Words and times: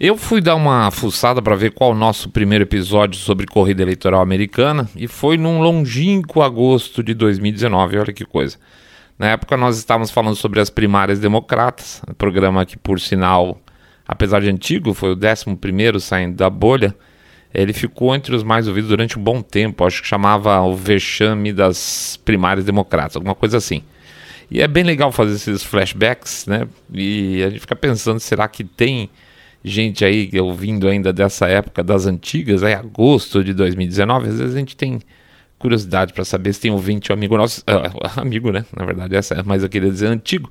Eu 0.00 0.16
fui 0.16 0.40
dar 0.40 0.54
uma 0.54 0.92
fuçada 0.92 1.42
para 1.42 1.56
ver 1.56 1.72
qual 1.72 1.90
o 1.90 1.94
nosso 1.94 2.30
primeiro 2.30 2.62
episódio 2.62 3.18
sobre 3.18 3.46
corrida 3.46 3.82
eleitoral 3.82 4.20
americana 4.20 4.88
e 4.94 5.08
foi 5.08 5.36
num 5.36 5.60
longínquo 5.60 6.40
agosto 6.40 7.02
de 7.02 7.12
2019, 7.14 7.98
olha 7.98 8.12
que 8.12 8.24
coisa. 8.24 8.56
Na 9.18 9.30
época 9.30 9.56
nós 9.56 9.76
estávamos 9.76 10.12
falando 10.12 10.36
sobre 10.36 10.60
as 10.60 10.70
primárias 10.70 11.18
democratas, 11.18 12.00
um 12.08 12.14
programa 12.14 12.64
que 12.64 12.76
por 12.76 13.00
sinal, 13.00 13.60
apesar 14.06 14.40
de 14.40 14.48
antigo, 14.48 14.94
foi 14.94 15.12
o 15.12 15.18
11 15.18 15.98
saindo 16.00 16.36
da 16.36 16.48
bolha, 16.48 16.94
ele 17.52 17.72
ficou 17.72 18.14
entre 18.14 18.36
os 18.36 18.44
mais 18.44 18.68
ouvidos 18.68 18.90
durante 18.90 19.18
um 19.18 19.22
bom 19.22 19.42
tempo, 19.42 19.84
acho 19.84 20.00
que 20.00 20.06
chamava 20.06 20.60
o 20.60 20.76
vexame 20.76 21.52
das 21.52 22.16
primárias 22.24 22.64
democratas, 22.64 23.16
alguma 23.16 23.34
coisa 23.34 23.56
assim. 23.56 23.82
E 24.48 24.62
é 24.62 24.68
bem 24.68 24.84
legal 24.84 25.10
fazer 25.10 25.34
esses 25.34 25.64
flashbacks, 25.64 26.46
né? 26.46 26.68
E 26.94 27.42
a 27.42 27.50
gente 27.50 27.60
fica 27.60 27.74
pensando, 27.74 28.20
será 28.20 28.46
que 28.46 28.62
tem 28.62 29.10
gente 29.64 30.04
aí 30.04 30.30
ouvindo 30.40 30.88
ainda 30.88 31.12
dessa 31.12 31.46
época 31.46 31.82
das 31.82 32.06
antigas, 32.06 32.62
aí 32.62 32.74
agosto 32.74 33.42
de 33.42 33.52
2019, 33.52 34.28
às 34.28 34.38
vezes 34.38 34.54
a 34.54 34.58
gente 34.58 34.76
tem 34.76 35.00
curiosidade 35.58 36.12
para 36.12 36.24
saber 36.24 36.52
se 36.52 36.60
tem 36.60 36.70
ouvinte 36.70 37.10
ou 37.10 37.16
amigo 37.16 37.36
nosso, 37.36 37.62
uh, 37.62 38.00
amigo, 38.20 38.50
né? 38.50 38.64
Na 38.76 38.84
verdade, 38.84 39.16
essa 39.16 39.34
é 39.34 39.42
mais 39.42 39.62
eu 39.62 39.68
queria 39.68 39.90
dizer 39.90 40.06
antigo. 40.06 40.50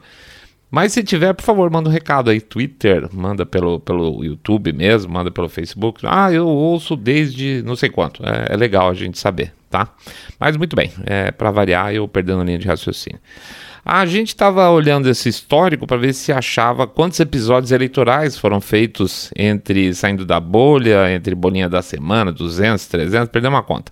Mas 0.69 0.91
se 0.91 1.01
tiver, 1.01 1.33
por 1.33 1.43
favor, 1.43 1.69
manda 1.71 1.89
um 1.89 1.91
recado 1.91 2.29
aí, 2.29 2.41
Twitter, 2.41 3.07
manda 3.13 3.45
pelo, 3.45 3.79
pelo 3.79 4.23
YouTube 4.23 4.73
mesmo, 4.73 5.13
manda 5.13 5.31
pelo 5.31 5.47
Facebook. 5.47 6.01
Ah, 6.05 6.31
eu 6.31 6.45
ouço 6.45 6.97
desde 6.97 7.63
não 7.65 7.75
sei 7.75 7.89
quanto. 7.89 8.21
É, 8.25 8.53
é 8.53 8.57
legal 8.57 8.89
a 8.89 8.93
gente 8.93 9.17
saber, 9.17 9.53
tá? 9.69 9.93
Mas 10.37 10.57
muito 10.57 10.75
bem, 10.75 10.91
é, 11.05 11.31
para 11.31 11.51
variar, 11.51 11.93
eu 11.93 12.05
perdendo 12.05 12.41
a 12.41 12.43
linha 12.43 12.59
de 12.59 12.67
raciocínio. 12.67 13.19
A 13.89 14.05
gente 14.05 14.27
estava 14.27 14.69
olhando 14.69 15.09
esse 15.09 15.29
histórico 15.29 15.87
para 15.87 15.95
ver 15.95 16.11
se 16.11 16.29
achava 16.33 16.85
quantos 16.85 17.21
episódios 17.21 17.71
eleitorais 17.71 18.37
foram 18.37 18.59
feitos 18.59 19.31
entre 19.33 19.93
saindo 19.93 20.25
da 20.25 20.41
bolha, 20.41 21.09
entre 21.09 21.33
bolinha 21.33 21.69
da 21.69 21.81
semana, 21.81 22.29
200, 22.29 22.85
300, 22.85 23.29
perdeu 23.29 23.49
uma 23.49 23.63
conta. 23.63 23.89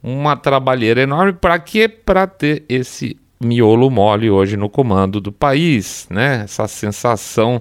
Uma 0.00 0.36
trabalheira 0.36 1.02
enorme 1.02 1.32
para 1.32 1.58
quê? 1.58 1.88
Para 1.88 2.24
ter 2.28 2.64
esse 2.68 3.16
miolo 3.40 3.90
mole 3.90 4.30
hoje 4.30 4.56
no 4.56 4.70
comando 4.70 5.20
do 5.20 5.32
país, 5.32 6.06
né? 6.08 6.42
Essa 6.44 6.68
sensação 6.68 7.60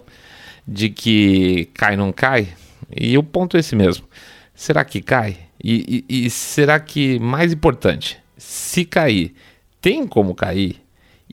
de 0.68 0.88
que 0.88 1.68
cai 1.74 1.98
não 1.98 2.12
cai. 2.12 2.50
E 2.96 3.18
o 3.18 3.24
ponto 3.24 3.58
é 3.58 3.60
esse 3.60 3.76
mesmo. 3.76 4.06
Será 4.54 4.86
que 4.86 5.02
cai? 5.02 5.36
E, 5.64 6.06
e, 6.08 6.26
e 6.28 6.30
será 6.30 6.80
que, 6.80 7.18
mais 7.18 7.52
importante, 7.52 8.20
se 8.38 8.86
cair, 8.86 9.34
tem 9.82 10.06
como 10.06 10.36
cair? 10.36 10.81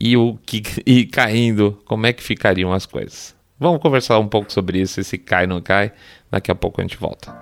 E 0.01 0.17
o 0.17 0.39
que 0.47 0.63
e 0.87 1.05
caindo, 1.05 1.81
como 1.85 2.07
é 2.07 2.13
que 2.13 2.23
ficariam 2.23 2.73
as 2.73 2.87
coisas? 2.87 3.35
Vamos 3.59 3.83
conversar 3.83 4.19
um 4.19 4.29
pouco 4.29 4.53
sobre 4.53 4.81
isso, 4.81 5.03
se 5.03 5.19
cai 5.19 5.43
ou 5.43 5.49
não 5.49 5.61
cai. 5.61 5.93
Daqui 6.31 6.51
a 6.51 6.55
pouco 6.55 6.81
a 6.81 6.85
gente 6.85 6.97
volta. 6.97 7.35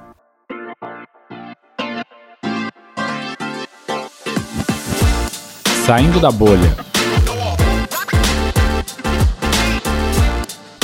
Saindo 5.85 6.19
da 6.19 6.31
bolha. 6.31 6.75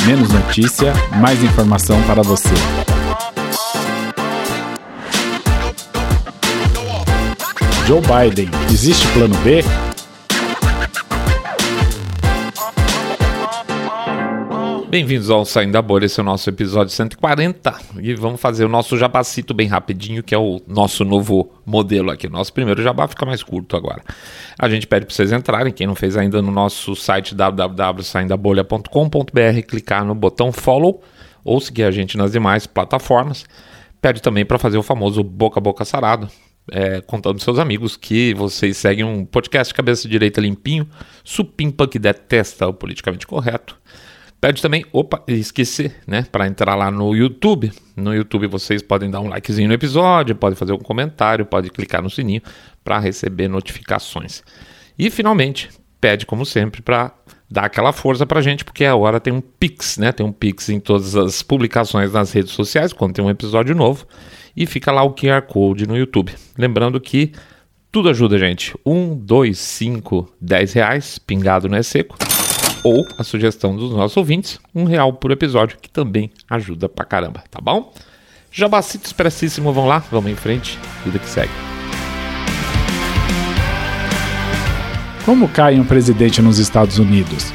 Menos 0.06 0.28
notícia, 0.30 0.92
mais 1.20 1.42
informação 1.42 2.00
para 2.02 2.22
você. 2.22 2.54
Joe 7.86 8.00
Biden, 8.00 8.50
existe 8.70 9.06
plano 9.08 9.36
B? 9.38 9.62
Bem-vindos 14.92 15.30
ao 15.30 15.46
Saindo 15.46 15.72
da 15.72 15.80
Bolha, 15.80 16.04
esse 16.04 16.20
é 16.20 16.22
o 16.22 16.26
nosso 16.26 16.50
episódio 16.50 16.92
140 16.92 17.74
e 17.98 18.14
vamos 18.14 18.38
fazer 18.38 18.66
o 18.66 18.68
nosso 18.68 18.98
jabacito 18.98 19.54
bem 19.54 19.66
rapidinho, 19.66 20.22
que 20.22 20.34
é 20.34 20.38
o 20.38 20.60
nosso 20.68 21.02
novo 21.02 21.50
modelo 21.64 22.10
aqui. 22.10 22.28
Nosso 22.28 22.52
primeiro 22.52 22.82
jabá 22.82 23.08
fica 23.08 23.24
mais 23.24 23.42
curto 23.42 23.74
agora. 23.74 24.02
A 24.58 24.68
gente 24.68 24.86
pede 24.86 25.06
para 25.06 25.14
vocês 25.14 25.32
entrarem, 25.32 25.72
quem 25.72 25.86
não 25.86 25.94
fez 25.94 26.14
ainda, 26.14 26.42
no 26.42 26.50
nosso 26.50 26.94
site 26.94 27.34
www.saindabolha.com.br, 27.34 29.62
clicar 29.66 30.04
no 30.04 30.14
botão 30.14 30.52
follow 30.52 31.02
ou 31.42 31.58
seguir 31.58 31.84
a 31.84 31.90
gente 31.90 32.18
nas 32.18 32.32
demais 32.32 32.66
plataformas. 32.66 33.46
Pede 33.98 34.20
também 34.20 34.44
para 34.44 34.58
fazer 34.58 34.76
o 34.76 34.82
famoso 34.82 35.24
boca 35.24 35.58
a 35.58 35.62
boca 35.62 35.86
sarado, 35.86 36.28
é, 36.70 37.00
contando 37.00 37.40
seus 37.40 37.58
amigos 37.58 37.96
que 37.96 38.34
vocês 38.34 38.76
seguem 38.76 39.06
um 39.06 39.24
podcast 39.24 39.72
cabeça 39.72 40.06
direita 40.06 40.38
limpinho, 40.38 40.86
supimpa 41.24 41.88
que 41.88 41.98
detesta 41.98 42.68
o 42.68 42.74
politicamente 42.74 43.26
correto 43.26 43.80
Pede 44.42 44.60
também, 44.60 44.84
opa, 44.92 45.22
esqueci, 45.28 45.92
né? 46.04 46.26
Para 46.32 46.48
entrar 46.48 46.74
lá 46.74 46.90
no 46.90 47.14
YouTube. 47.14 47.70
No 47.96 48.12
YouTube 48.12 48.48
vocês 48.48 48.82
podem 48.82 49.08
dar 49.08 49.20
um 49.20 49.28
likezinho 49.28 49.68
no 49.68 49.74
episódio, 49.74 50.34
podem 50.34 50.56
fazer 50.56 50.72
um 50.72 50.80
comentário, 50.80 51.46
pode 51.46 51.70
clicar 51.70 52.02
no 52.02 52.10
sininho 52.10 52.42
para 52.82 52.98
receber 52.98 53.46
notificações. 53.46 54.42
E 54.98 55.10
finalmente, 55.10 55.70
pede 56.00 56.26
como 56.26 56.44
sempre 56.44 56.82
para 56.82 57.14
dar 57.48 57.66
aquela 57.66 57.92
força 57.92 58.26
para 58.26 58.40
gente, 58.40 58.64
porque 58.64 58.84
a 58.84 58.96
hora 58.96 59.20
tem 59.20 59.32
um 59.32 59.40
Pix, 59.40 59.96
né? 59.96 60.10
Tem 60.10 60.26
um 60.26 60.32
Pix 60.32 60.70
em 60.70 60.80
todas 60.80 61.14
as 61.14 61.40
publicações 61.40 62.12
nas 62.12 62.32
redes 62.32 62.50
sociais, 62.50 62.92
quando 62.92 63.14
tem 63.14 63.24
um 63.24 63.30
episódio 63.30 63.76
novo. 63.76 64.08
E 64.56 64.66
fica 64.66 64.90
lá 64.90 65.04
o 65.04 65.14
QR 65.14 65.42
Code 65.42 65.86
no 65.86 65.96
YouTube. 65.96 66.34
Lembrando 66.58 67.00
que 67.00 67.30
tudo 67.92 68.08
ajuda, 68.08 68.36
gente. 68.36 68.74
Um, 68.84 69.16
dois, 69.16 69.60
cinco, 69.60 70.28
dez 70.40 70.72
reais, 70.72 71.16
pingado 71.16 71.68
não 71.68 71.78
é 71.78 71.82
seco 71.84 72.18
ou 72.82 73.06
a 73.16 73.24
sugestão 73.24 73.76
dos 73.76 73.92
nossos 73.92 74.16
ouvintes, 74.16 74.58
um 74.74 74.84
real 74.84 75.12
por 75.12 75.30
episódio, 75.30 75.78
que 75.80 75.88
também 75.88 76.30
ajuda 76.48 76.88
pra 76.88 77.04
caramba, 77.04 77.42
tá 77.50 77.60
bom? 77.60 77.92
Jabacito 78.50 79.06
expressíssimo, 79.06 79.72
vamos 79.72 79.88
lá, 79.88 79.98
vamos 80.10 80.30
em 80.30 80.36
frente, 80.36 80.78
vida 81.04 81.18
que 81.18 81.28
segue. 81.28 81.52
Como 85.24 85.48
cai 85.48 85.78
um 85.78 85.84
presidente 85.84 86.42
nos 86.42 86.58
Estados 86.58 86.98
Unidos? 86.98 87.52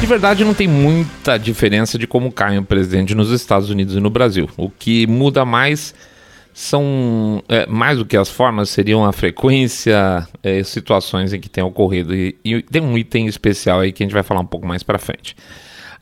De 0.00 0.06
verdade, 0.06 0.44
não 0.44 0.54
tem 0.54 0.66
muita 0.66 1.38
diferença 1.38 1.96
de 1.96 2.06
como 2.06 2.32
cai 2.32 2.58
um 2.58 2.64
presidente 2.64 3.14
nos 3.14 3.30
Estados 3.30 3.70
Unidos 3.70 3.94
e 3.94 4.00
no 4.00 4.10
Brasil. 4.10 4.48
O 4.56 4.68
que 4.68 5.06
muda 5.06 5.44
mais 5.44 5.94
são 6.52 7.42
é, 7.48 7.66
mais 7.66 7.98
do 7.98 8.04
que 8.04 8.16
as 8.16 8.28
formas, 8.28 8.68
seriam 8.68 9.04
a 9.04 9.12
frequência, 9.12 10.26
é, 10.42 10.62
situações 10.62 11.32
em 11.32 11.40
que 11.40 11.48
tem 11.48 11.64
ocorrido. 11.64 12.14
E, 12.14 12.36
e, 12.44 12.62
tem 12.62 12.82
um 12.82 12.96
item 12.96 13.26
especial 13.26 13.80
aí 13.80 13.92
que 13.92 14.02
a 14.02 14.06
gente 14.06 14.14
vai 14.14 14.22
falar 14.22 14.40
um 14.40 14.46
pouco 14.46 14.66
mais 14.66 14.82
para 14.82 14.98
frente. 14.98 15.34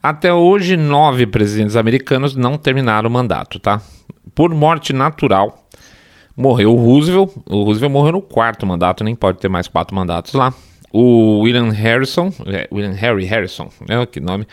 Até 0.03 0.33
hoje, 0.33 0.75
nove 0.75 1.25
presidentes 1.25 1.75
americanos 1.75 2.35
não 2.35 2.57
terminaram 2.57 3.09
o 3.09 3.11
mandato, 3.11 3.59
tá? 3.59 3.81
Por 4.33 4.53
morte 4.53 4.93
natural, 4.93 5.67
morreu 6.35 6.73
o 6.73 6.75
Roosevelt. 6.75 7.31
O 7.47 7.63
Roosevelt 7.63 7.93
morreu 7.93 8.13
no 8.13 8.21
quarto 8.21 8.65
mandato, 8.65 9.03
nem 9.03 9.15
pode 9.15 9.37
ter 9.37 9.47
mais 9.47 9.67
quatro 9.67 9.95
mandatos 9.95 10.33
lá. 10.33 10.53
O 10.91 11.39
William 11.39 11.69
Harrison, 11.69 12.33
é, 12.47 12.67
William 12.71 12.93
Harry 12.93 13.25
Harrison, 13.25 13.69
né? 13.87 14.05
Que 14.05 14.19
nome 14.19 14.45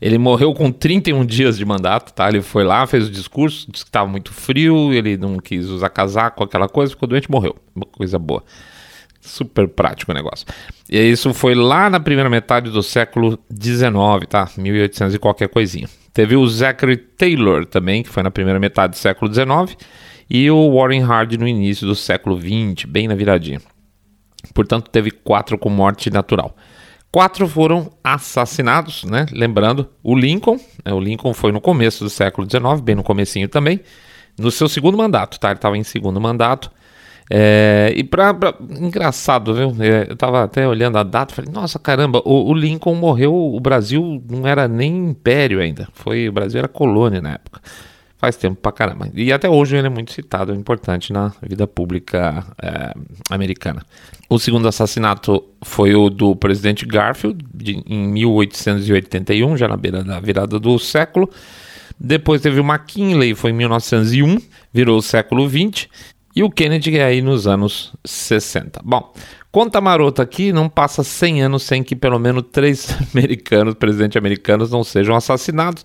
ele 0.00 0.18
morreu 0.18 0.52
com 0.52 0.70
31 0.70 1.24
dias 1.24 1.56
de 1.56 1.64
mandato, 1.64 2.12
tá? 2.12 2.28
Ele 2.28 2.42
foi 2.42 2.64
lá, 2.64 2.86
fez 2.86 3.08
o 3.08 3.10
discurso, 3.10 3.70
disse 3.70 3.84
que 3.84 3.88
estava 3.88 4.08
muito 4.08 4.32
frio, 4.32 4.92
ele 4.92 5.16
não 5.16 5.38
quis 5.38 5.66
usar 5.66 5.88
casaco, 5.88 6.44
aquela 6.44 6.68
coisa, 6.68 6.90
ficou 6.90 7.08
doente 7.08 7.30
morreu. 7.30 7.56
Uma 7.74 7.86
coisa 7.86 8.18
boa. 8.18 8.42
Super 9.20 9.66
prático 9.66 10.12
o 10.12 10.14
negócio. 10.14 10.46
E 10.88 10.98
isso 10.98 11.34
foi 11.34 11.54
lá 11.54 11.90
na 11.90 11.98
primeira 11.98 12.30
metade 12.30 12.70
do 12.70 12.82
século 12.82 13.38
XIX, 13.50 14.26
tá? 14.28 14.48
1800 14.56 15.14
e 15.14 15.18
qualquer 15.18 15.48
coisinha. 15.48 15.88
Teve 16.12 16.36
o 16.36 16.46
Zachary 16.46 16.96
Taylor 16.96 17.66
também, 17.66 18.02
que 18.02 18.08
foi 18.08 18.22
na 18.22 18.30
primeira 18.30 18.60
metade 18.60 18.92
do 18.92 18.96
século 18.96 19.32
XIX, 19.32 19.76
e 20.30 20.50
o 20.50 20.74
Warren 20.74 21.02
Harding 21.02 21.38
no 21.38 21.48
início 21.48 21.86
do 21.86 21.94
século 21.94 22.40
XX, 22.40 22.84
bem 22.86 23.08
na 23.08 23.14
viradinha. 23.14 23.60
Portanto, 24.54 24.90
teve 24.90 25.10
quatro 25.10 25.58
com 25.58 25.68
morte 25.68 26.10
natural. 26.10 26.56
Quatro 27.16 27.48
foram 27.48 27.90
assassinados, 28.04 29.02
né? 29.04 29.24
Lembrando, 29.32 29.88
o 30.02 30.14
Lincoln, 30.14 30.60
né? 30.84 30.92
o 30.92 31.00
Lincoln 31.00 31.32
foi 31.32 31.50
no 31.50 31.62
começo 31.62 32.04
do 32.04 32.10
século 32.10 32.46
XIX, 32.46 32.78
bem 32.82 32.94
no 32.94 33.02
comecinho 33.02 33.48
também, 33.48 33.80
no 34.38 34.50
seu 34.50 34.68
segundo 34.68 34.98
mandato, 34.98 35.40
tá? 35.40 35.48
Ele 35.48 35.56
estava 35.56 35.78
em 35.78 35.82
segundo 35.82 36.20
mandato. 36.20 36.70
É, 37.30 37.90
e 37.96 38.04
pra, 38.04 38.34
pra, 38.34 38.54
engraçado, 38.68 39.54
viu? 39.54 39.74
É, 39.82 40.10
eu 40.10 40.12
estava 40.12 40.44
até 40.44 40.68
olhando 40.68 40.98
a 40.98 41.02
data, 41.02 41.34
falei, 41.34 41.50
nossa 41.50 41.78
caramba, 41.78 42.20
o, 42.22 42.50
o, 42.50 42.52
Lincoln 42.52 42.94
morreu, 42.94 43.34
o 43.34 43.58
Brasil 43.60 44.22
não 44.30 44.46
era 44.46 44.68
nem 44.68 45.08
império 45.08 45.58
ainda, 45.58 45.88
foi 45.94 46.28
o 46.28 46.32
Brasil 46.32 46.58
era 46.58 46.68
colônia 46.68 47.22
na 47.22 47.32
época. 47.32 47.62
Faz 48.18 48.36
tempo 48.36 48.56
pra 48.60 48.72
caramba. 48.72 49.10
E 49.14 49.30
até 49.30 49.48
hoje 49.48 49.76
ele 49.76 49.88
é 49.88 49.90
muito 49.90 50.10
citado, 50.10 50.52
é 50.52 50.56
importante 50.56 51.12
na 51.12 51.32
vida 51.42 51.66
pública 51.66 52.46
é, 52.62 52.94
americana. 53.30 53.84
O 54.28 54.38
segundo 54.38 54.66
assassinato 54.66 55.44
foi 55.62 55.94
o 55.94 56.08
do 56.08 56.34
presidente 56.34 56.86
Garfield, 56.86 57.44
de, 57.54 57.82
em 57.86 58.08
1881, 58.08 59.56
já 59.58 59.68
na 59.68 59.76
beira 59.76 60.02
da 60.02 60.18
virada 60.18 60.58
do 60.58 60.78
século. 60.78 61.30
Depois 62.00 62.40
teve 62.40 62.58
o 62.58 62.64
McKinley, 62.64 63.34
foi 63.34 63.50
em 63.50 63.54
1901, 63.54 64.38
virou 64.72 64.98
o 64.98 65.02
século 65.02 65.46
20. 65.46 65.90
E 66.34 66.42
o 66.42 66.50
Kennedy 66.50 66.98
é 66.98 67.04
aí 67.04 67.22
nos 67.22 67.46
anos 67.46 67.94
60. 68.04 68.80
Bom, 68.84 69.12
conta 69.50 69.80
marota 69.80 70.22
aqui, 70.22 70.52
não 70.52 70.68
passa 70.68 71.02
100 71.02 71.42
anos 71.42 71.62
sem 71.62 71.82
que 71.82 71.96
pelo 71.96 72.18
menos 72.18 72.44
três 72.52 72.94
americanos, 73.14 73.74
presidentes 73.74 74.16
americanos, 74.16 74.70
não 74.70 74.84
sejam 74.84 75.16
assassinados. 75.16 75.84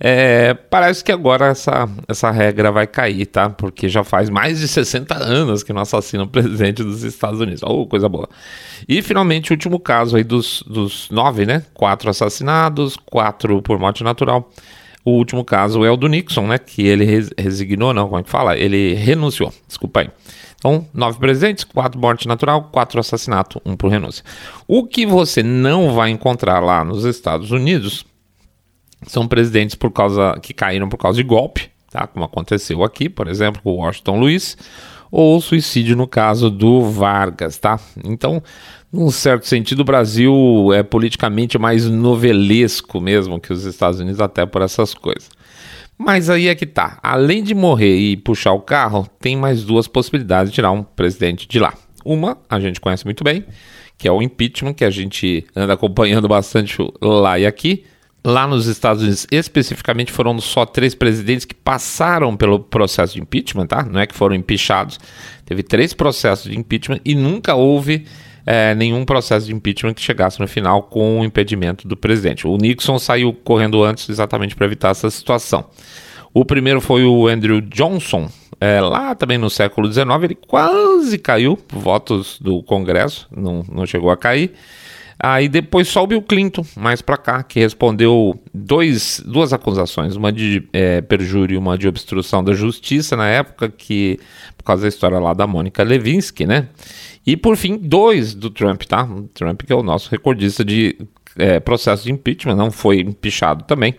É, 0.00 0.54
parece 0.54 1.02
que 1.02 1.10
agora 1.10 1.46
essa, 1.46 1.88
essa 2.06 2.30
regra 2.30 2.70
vai 2.70 2.86
cair, 2.86 3.26
tá? 3.26 3.50
Porque 3.50 3.88
já 3.88 4.04
faz 4.04 4.30
mais 4.30 4.60
de 4.60 4.68
60 4.68 5.14
anos 5.16 5.62
que 5.62 5.72
não 5.72 5.82
assassinam 5.82 6.24
o 6.24 6.28
presidente 6.28 6.82
dos 6.82 7.02
Estados 7.02 7.40
Unidos. 7.40 7.62
Oh, 7.64 7.86
coisa 7.86 8.08
boa. 8.08 8.28
E 8.88 9.02
finalmente, 9.02 9.50
o 9.50 9.54
último 9.54 9.80
caso 9.80 10.16
aí 10.16 10.24
dos, 10.24 10.62
dos 10.66 11.10
nove, 11.10 11.44
né? 11.44 11.64
Quatro 11.74 12.08
assassinados, 12.10 12.96
quatro 12.96 13.60
por 13.60 13.78
morte 13.78 14.04
natural. 14.04 14.50
O 15.04 15.12
último 15.12 15.44
caso 15.44 15.84
é 15.84 15.90
o 15.90 15.96
do 15.96 16.08
Nixon, 16.08 16.46
né? 16.46 16.58
Que 16.58 16.86
ele 16.86 17.04
resignou, 17.36 17.92
não, 17.92 18.06
como 18.06 18.20
é 18.20 18.22
que 18.22 18.30
fala? 18.30 18.56
Ele 18.56 18.94
renunciou, 18.94 19.52
desculpa 19.66 20.00
aí. 20.00 20.10
Então, 20.56 20.86
nove 20.92 21.18
presidentes, 21.18 21.64
quatro 21.64 22.00
morte 22.00 22.26
natural, 22.26 22.68
quatro 22.72 22.98
assassinato, 22.98 23.62
um 23.64 23.76
por 23.76 23.90
renúncia. 23.90 24.24
O 24.66 24.84
que 24.86 25.06
você 25.06 25.42
não 25.42 25.94
vai 25.94 26.10
encontrar 26.10 26.60
lá 26.60 26.84
nos 26.84 27.04
Estados 27.04 27.52
Unidos 27.52 28.04
são 29.06 29.26
presidentes 29.26 29.74
por 29.74 29.90
causa 29.90 30.38
que 30.42 30.52
caíram 30.52 30.88
por 30.88 30.98
causa 30.98 31.16
de 31.16 31.22
golpe, 31.22 31.70
tá? 31.90 32.06
Como 32.06 32.24
aconteceu 32.24 32.82
aqui, 32.82 33.08
por 33.08 33.28
exemplo, 33.28 33.60
com 33.62 33.70
o 33.70 33.76
Washington 33.76 34.18
Luiz, 34.18 34.56
ou 35.10 35.40
suicídio 35.40 35.96
no 35.96 36.06
caso 36.06 36.50
do 36.50 36.82
Vargas, 36.82 37.58
tá? 37.58 37.78
Então, 38.04 38.42
num 38.92 39.10
certo 39.10 39.46
sentido, 39.46 39.80
o 39.80 39.84
Brasil 39.84 40.72
é 40.74 40.82
politicamente 40.82 41.58
mais 41.58 41.86
novelesco 41.86 43.00
mesmo 43.00 43.40
que 43.40 43.52
os 43.52 43.64
Estados 43.64 44.00
Unidos, 44.00 44.20
até 44.20 44.44
por 44.46 44.62
essas 44.62 44.94
coisas. 44.94 45.30
Mas 45.96 46.30
aí 46.30 46.46
é 46.46 46.54
que 46.54 46.64
tá. 46.64 46.98
Além 47.02 47.42
de 47.42 47.54
morrer 47.54 47.96
e 47.98 48.16
puxar 48.16 48.52
o 48.52 48.60
carro, 48.60 49.08
tem 49.18 49.36
mais 49.36 49.64
duas 49.64 49.88
possibilidades 49.88 50.50
de 50.50 50.54
tirar 50.54 50.70
um 50.70 50.84
presidente 50.84 51.48
de 51.48 51.58
lá. 51.58 51.74
Uma, 52.04 52.38
a 52.48 52.60
gente 52.60 52.80
conhece 52.80 53.04
muito 53.04 53.24
bem, 53.24 53.44
que 53.98 54.06
é 54.06 54.12
o 54.12 54.22
impeachment, 54.22 54.74
que 54.74 54.84
a 54.84 54.90
gente 54.90 55.44
anda 55.56 55.72
acompanhando 55.72 56.28
bastante 56.28 56.76
lá 57.02 57.38
e 57.38 57.44
aqui. 57.44 57.84
Lá 58.24 58.46
nos 58.46 58.66
Estados 58.66 59.02
Unidos, 59.02 59.26
especificamente, 59.30 60.10
foram 60.10 60.38
só 60.40 60.66
três 60.66 60.94
presidentes 60.94 61.44
que 61.44 61.54
passaram 61.54 62.36
pelo 62.36 62.58
processo 62.58 63.14
de 63.14 63.20
impeachment, 63.20 63.66
tá? 63.66 63.84
Não 63.84 64.00
é 64.00 64.06
que 64.06 64.14
foram 64.14 64.34
empichados. 64.34 64.98
Teve 65.46 65.62
três 65.62 65.94
processos 65.94 66.50
de 66.50 66.58
impeachment 66.58 67.00
e 67.04 67.14
nunca 67.14 67.54
houve 67.54 68.04
é, 68.44 68.74
nenhum 68.74 69.04
processo 69.04 69.46
de 69.46 69.54
impeachment 69.54 69.94
que 69.94 70.00
chegasse 70.00 70.40
no 70.40 70.48
final 70.48 70.82
com 70.82 71.20
o 71.20 71.24
impedimento 71.24 71.86
do 71.86 71.96
presidente. 71.96 72.46
O 72.46 72.56
Nixon 72.56 72.98
saiu 72.98 73.32
correndo 73.32 73.84
antes 73.84 74.08
exatamente 74.08 74.56
para 74.56 74.66
evitar 74.66 74.90
essa 74.90 75.10
situação. 75.10 75.66
O 76.34 76.44
primeiro 76.44 76.80
foi 76.80 77.04
o 77.04 77.28
Andrew 77.28 77.60
Johnson, 77.60 78.28
é, 78.60 78.80
lá 78.80 79.14
também 79.14 79.38
no 79.38 79.48
século 79.48 79.90
XIX, 79.90 80.06
ele 80.22 80.34
quase 80.34 81.18
caiu, 81.18 81.58
votos 81.70 82.38
do 82.40 82.62
Congresso, 82.62 83.28
não, 83.34 83.64
não 83.70 83.86
chegou 83.86 84.10
a 84.10 84.16
cair. 84.16 84.52
Aí 85.20 85.48
depois 85.48 85.88
só 85.88 86.04
o 86.04 86.06
Bill 86.06 86.22
Clinton, 86.22 86.64
mais 86.76 87.02
para 87.02 87.16
cá, 87.16 87.42
que 87.42 87.58
respondeu 87.58 88.40
dois, 88.54 89.20
duas 89.26 89.52
acusações, 89.52 90.14
uma 90.14 90.30
de 90.30 90.68
é, 90.72 91.00
perjúrio 91.00 91.54
e 91.54 91.58
uma 91.58 91.76
de 91.76 91.88
obstrução 91.88 92.42
da 92.44 92.54
justiça 92.54 93.16
na 93.16 93.28
época, 93.28 93.68
que 93.68 94.20
por 94.56 94.62
causa 94.64 94.82
da 94.82 94.88
história 94.88 95.18
lá 95.18 95.34
da 95.34 95.46
Mônica 95.46 95.82
Levinsky, 95.82 96.46
né? 96.46 96.68
E 97.26 97.36
por 97.36 97.56
fim, 97.56 97.76
dois 97.76 98.32
do 98.32 98.48
Trump, 98.48 98.82
tá? 98.84 99.02
O 99.04 99.22
Trump 99.34 99.62
que 99.62 99.72
é 99.72 99.76
o 99.76 99.82
nosso 99.82 100.08
recordista 100.08 100.64
de 100.64 100.96
é, 101.36 101.58
processo 101.58 102.04
de 102.04 102.12
impeachment, 102.12 102.54
não 102.54 102.70
foi 102.70 103.00
empichado 103.00 103.64
também. 103.64 103.96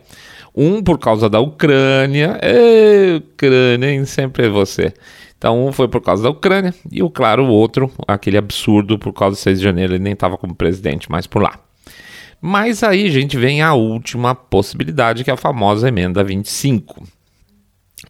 Um 0.55 0.81
por 0.81 0.97
causa 0.97 1.29
da 1.29 1.39
Ucrânia, 1.39 2.37
é, 2.41 3.17
Ucrânia, 3.17 3.91
hein? 3.91 4.05
sempre 4.05 4.45
é 4.45 4.49
você. 4.49 4.93
Então, 5.39 5.65
um 5.65 5.71
foi 5.71 5.87
por 5.87 6.01
causa 6.01 6.21
da 6.21 6.29
Ucrânia 6.29 6.75
e, 6.91 7.01
o 7.01 7.09
claro, 7.09 7.45
o 7.45 7.47
outro, 7.47 7.89
aquele 8.05 8.37
absurdo 8.37 8.99
por 8.99 9.13
causa 9.13 9.37
do 9.37 9.39
6 9.39 9.57
de 9.57 9.63
janeiro, 9.63 9.93
ele 9.93 10.03
nem 10.03 10.11
estava 10.11 10.37
como 10.37 10.53
presidente 10.53 11.09
mais 11.09 11.25
por 11.25 11.41
lá. 11.41 11.57
Mas 12.41 12.83
aí 12.83 13.07
a 13.07 13.09
gente 13.09 13.37
vem 13.37 13.61
a 13.61 13.73
última 13.73 14.35
possibilidade, 14.35 15.23
que 15.23 15.31
é 15.31 15.33
a 15.33 15.37
famosa 15.37 15.87
emenda 15.87 16.25
25. 16.25 17.07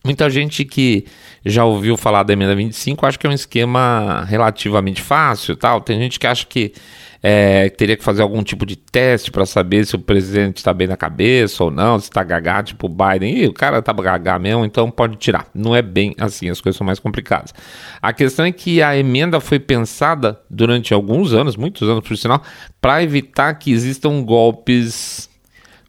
Muita 0.03 0.27
gente 0.27 0.65
que 0.65 1.05
já 1.45 1.63
ouviu 1.65 1.95
falar 1.95 2.23
da 2.23 2.33
emenda 2.33 2.55
25 2.55 3.05
acha 3.05 3.17
que 3.17 3.27
é 3.27 3.29
um 3.29 3.33
esquema 3.33 4.25
relativamente 4.27 4.99
fácil, 4.99 5.55
tal. 5.55 5.81
Tem 5.81 5.99
gente 5.99 6.19
que 6.19 6.25
acha 6.25 6.47
que 6.47 6.73
é, 7.21 7.69
teria 7.69 7.97
que 7.97 8.03
fazer 8.03 8.21
algum 8.21 8.41
tipo 8.41 8.65
de 8.65 8.75
teste 8.75 9.31
para 9.31 9.45
saber 9.45 9.85
se 9.85 9.95
o 9.95 9.99
presidente 9.99 10.57
está 10.57 10.73
bem 10.73 10.87
na 10.87 10.95
cabeça 10.95 11.63
ou 11.63 11.71
não, 11.71 11.99
se 11.99 12.05
está 12.05 12.23
gagá, 12.23 12.63
tipo 12.63 12.87
o 12.87 12.89
Biden. 12.89 13.43
Ih, 13.43 13.47
o 13.47 13.53
cara 13.53 13.81
tá 13.81 13.93
gagá 13.93 14.39
mesmo, 14.39 14.63
então 14.63 14.89
pode 14.89 15.17
tirar. 15.17 15.47
Não 15.53 15.75
é 15.75 15.81
bem 15.81 16.15
assim, 16.17 16.49
as 16.49 16.61
coisas 16.61 16.77
são 16.77 16.85
mais 16.85 16.99
complicadas. 16.99 17.53
A 18.01 18.13
questão 18.13 18.45
é 18.45 18.51
que 18.51 18.81
a 18.81 18.97
emenda 18.97 19.39
foi 19.39 19.59
pensada 19.59 20.39
durante 20.49 20.93
alguns 20.93 21.33
anos, 21.33 21.55
muitos 21.55 21.87
anos 21.87 22.07
por 22.07 22.17
sinal, 22.17 22.41
para 22.81 23.03
evitar 23.03 23.53
que 23.55 23.71
existam 23.71 24.23
golpes 24.23 25.28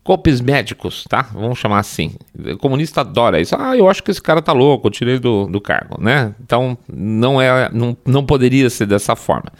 golpes 0.05 0.41
médicos, 0.41 1.05
tá? 1.08 1.29
Vamos 1.32 1.58
chamar 1.58 1.79
assim. 1.79 2.14
O 2.37 2.56
comunista 2.56 3.02
adora 3.02 3.41
isso. 3.41 3.55
Ah, 3.58 3.76
eu 3.76 3.88
acho 3.88 4.02
que 4.02 4.11
esse 4.11 4.20
cara 4.23 4.41
tá 4.41 4.52
louco, 4.52 4.87
eu 4.87 4.91
tirei 4.91 5.19
do, 5.19 5.47
do 5.47 5.61
cargo, 5.61 6.00
né? 6.00 6.35
Então 6.43 6.76
não 6.93 7.41
é, 7.41 7.70
não, 7.73 7.97
não 8.06 8.25
poderia 8.25 8.69
ser 8.70 8.87
dessa 8.87 9.14
forma. 9.14 9.52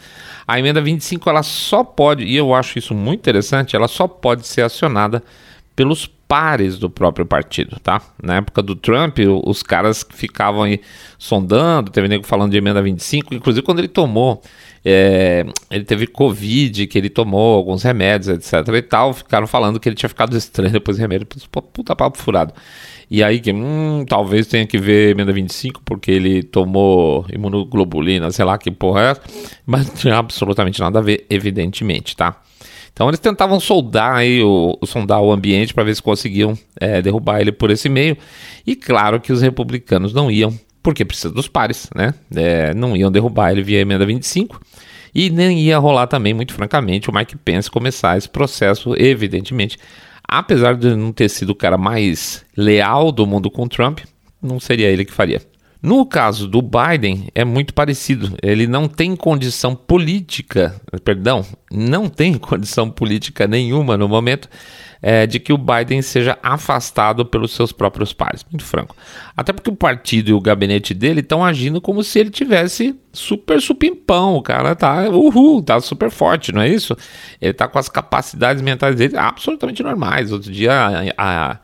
A 0.47 0.59
emenda 0.59 0.81
25 0.81 1.29
ela 1.29 1.43
só 1.43 1.83
pode, 1.83 2.23
e 2.23 2.35
eu 2.35 2.53
acho 2.53 2.79
isso 2.79 2.93
muito 2.93 3.19
interessante, 3.19 3.75
ela 3.75 3.87
só 3.87 4.07
pode 4.07 4.47
ser 4.47 4.63
acionada 4.63 5.23
pelos 5.75 6.07
pares 6.31 6.77
do 6.77 6.89
próprio 6.89 7.25
partido, 7.25 7.77
tá? 7.83 8.01
Na 8.23 8.37
época 8.37 8.61
do 8.61 8.73
Trump, 8.73 9.17
os 9.43 9.61
caras 9.61 10.05
ficavam 10.11 10.63
aí 10.63 10.79
sondando, 11.19 11.91
teve 11.91 12.07
nego 12.07 12.25
falando 12.25 12.51
de 12.51 12.57
emenda 12.57 12.81
25, 12.81 13.35
inclusive 13.35 13.61
quando 13.65 13.79
ele 13.79 13.89
tomou, 13.89 14.41
é, 14.85 15.45
ele 15.69 15.83
teve 15.83 16.07
Covid, 16.07 16.87
que 16.87 16.97
ele 16.97 17.09
tomou 17.09 17.57
alguns 17.57 17.83
remédios, 17.83 18.29
etc 18.29 18.65
e 18.73 18.81
tal, 18.81 19.13
ficaram 19.13 19.45
falando 19.45 19.77
que 19.77 19.89
ele 19.89 19.95
tinha 19.97 20.07
ficado 20.07 20.37
estranho 20.37 20.71
depois 20.71 20.95
do 20.95 21.01
remédio, 21.01 21.27
puta 21.73 21.97
papo 21.97 22.17
furado. 22.17 22.53
E 23.09 23.21
aí 23.21 23.41
que, 23.41 23.51
hum, 23.51 24.05
talvez 24.07 24.47
tenha 24.47 24.65
que 24.65 24.77
ver 24.77 25.09
emenda 25.09 25.33
25, 25.33 25.81
porque 25.83 26.11
ele 26.11 26.43
tomou 26.43 27.25
imunoglobulina, 27.29 28.31
sei 28.31 28.45
lá 28.45 28.57
que 28.57 28.71
porra 28.71 29.01
é, 29.01 29.15
mas 29.65 29.85
não 29.85 29.95
tinha 29.95 30.15
absolutamente 30.15 30.79
nada 30.79 30.99
a 30.99 31.01
ver, 31.01 31.25
evidentemente, 31.29 32.15
tá? 32.15 32.41
Então 32.93 33.07
eles 33.07 33.19
tentavam 33.19 33.59
soldar 33.59 34.15
aí 34.15 34.43
o, 34.43 34.77
sondar 34.85 35.21
o 35.21 35.31
ambiente 35.31 35.73
para 35.73 35.83
ver 35.83 35.95
se 35.95 36.01
conseguiam 36.01 36.57
é, 36.79 37.01
derrubar 37.01 37.41
ele 37.41 37.51
por 37.51 37.69
esse 37.71 37.89
meio. 37.89 38.17
E 38.65 38.75
claro 38.75 39.19
que 39.19 39.31
os 39.31 39.41
republicanos 39.41 40.13
não 40.13 40.29
iam, 40.29 40.53
porque 40.83 41.05
precisa 41.05 41.33
dos 41.33 41.47
pares, 41.47 41.89
né? 41.95 42.13
É, 42.35 42.73
não 42.73 42.95
iam 42.95 43.11
derrubar 43.11 43.51
ele 43.51 43.63
via 43.63 43.79
emenda 43.79 44.05
25. 44.05 44.59
E 45.13 45.29
nem 45.29 45.59
ia 45.59 45.77
rolar 45.77 46.07
também, 46.07 46.33
muito 46.33 46.53
francamente, 46.53 47.09
o 47.09 47.13
Mike 47.13 47.37
Pence 47.37 47.69
começar 47.69 48.17
esse 48.17 48.29
processo, 48.29 48.95
evidentemente. 48.97 49.77
Apesar 50.25 50.75
de 50.75 50.95
não 50.95 51.11
ter 51.11 51.27
sido 51.27 51.49
o 51.49 51.55
cara 51.55 51.77
mais 51.77 52.45
leal 52.55 53.11
do 53.11 53.27
mundo 53.27 53.51
com 53.51 53.67
Trump, 53.67 53.99
não 54.41 54.59
seria 54.59 54.87
ele 54.87 55.03
que 55.03 55.11
faria. 55.11 55.41
No 55.81 56.05
caso 56.05 56.47
do 56.47 56.61
Biden, 56.61 57.27
é 57.33 57.43
muito 57.43 57.73
parecido. 57.73 58.37
Ele 58.43 58.67
não 58.67 58.87
tem 58.87 59.15
condição 59.15 59.75
política, 59.75 60.79
perdão, 61.03 61.43
não 61.71 62.07
tem 62.07 62.35
condição 62.37 62.89
política 62.89 63.47
nenhuma 63.47 63.97
no 63.97 64.07
momento 64.07 64.47
é, 65.01 65.25
de 65.25 65.39
que 65.39 65.51
o 65.51 65.57
Biden 65.57 66.03
seja 66.03 66.37
afastado 66.43 67.25
pelos 67.25 67.51
seus 67.53 67.71
próprios 67.71 68.13
pares. 68.13 68.45
Muito 68.51 68.63
franco. 68.63 68.95
Até 69.35 69.51
porque 69.51 69.71
o 69.71 69.75
partido 69.75 70.29
e 70.29 70.33
o 70.33 70.39
gabinete 70.39 70.93
dele 70.93 71.21
estão 71.21 71.43
agindo 71.43 71.81
como 71.81 72.03
se 72.03 72.19
ele 72.19 72.29
tivesse 72.29 72.95
super 73.11 73.59
supimpão. 73.59 74.35
O 74.35 74.43
cara 74.43 74.75
tá, 74.75 75.09
uhul, 75.09 75.63
tá 75.63 75.79
super 75.79 76.11
forte, 76.11 76.51
não 76.51 76.61
é 76.61 76.69
isso? 76.69 76.95
Ele 77.41 77.53
tá 77.53 77.67
com 77.67 77.79
as 77.79 77.89
capacidades 77.89 78.61
mentais 78.61 78.95
dele 78.95 79.17
absolutamente 79.17 79.81
normais. 79.81 80.31
Outro 80.31 80.51
dia 80.51 80.73
a, 81.17 81.51
a 81.51 81.59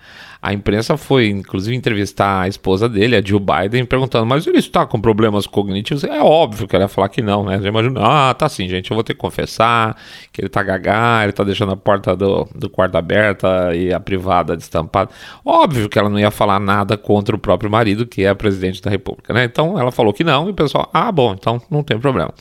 a 0.47 0.53
imprensa 0.53 0.95
foi, 0.95 1.27
inclusive, 1.27 1.75
entrevistar 1.75 2.43
a 2.43 2.47
esposa 2.47 2.87
dele, 2.87 3.17
a 3.17 3.21
Jill 3.21 3.39
Biden, 3.39 3.83
perguntando: 3.83 4.25
mas 4.25 4.47
ele 4.47 4.59
está 4.59 4.85
com 4.85 4.99
problemas 4.99 5.45
cognitivos? 5.45 6.05
É 6.05 6.21
óbvio 6.21 6.65
que 6.65 6.73
ela 6.73 6.85
ia 6.85 6.87
falar 6.87 7.09
que 7.09 7.21
não, 7.21 7.43
né? 7.43 7.59
Você 7.59 7.67
imagina, 7.67 7.99
ah, 8.01 8.33
tá 8.33 8.47
sim, 8.47 8.69
gente, 8.69 8.89
eu 8.89 8.95
vou 8.95 9.03
ter 9.03 9.13
que 9.13 9.19
confessar 9.19 9.97
que 10.31 10.39
ele 10.39 10.47
tá 10.47 10.63
gagá, 10.63 11.19
ele 11.23 11.33
tá 11.33 11.43
deixando 11.43 11.73
a 11.73 11.75
porta 11.75 12.15
do, 12.15 12.47
do 12.55 12.69
quarto 12.69 12.95
aberta 12.95 13.75
e 13.75 13.93
a 13.93 13.99
privada 13.99 14.55
destampada. 14.55 15.09
Óbvio 15.43 15.89
que 15.89 15.99
ela 15.99 16.09
não 16.09 16.17
ia 16.17 16.31
falar 16.31 16.61
nada 16.61 16.97
contra 16.97 17.35
o 17.35 17.39
próprio 17.39 17.69
marido, 17.69 18.05
que 18.05 18.23
é 18.23 18.33
presidente 18.33 18.81
da 18.81 18.89
República, 18.89 19.33
né? 19.33 19.43
Então 19.43 19.77
ela 19.77 19.91
falou 19.91 20.13
que 20.13 20.23
não, 20.23 20.47
e 20.47 20.51
o 20.51 20.53
pessoal, 20.53 20.89
ah, 20.93 21.11
bom, 21.11 21.33
então 21.33 21.61
não 21.69 21.83
tem 21.83 21.99
problema. 21.99 22.33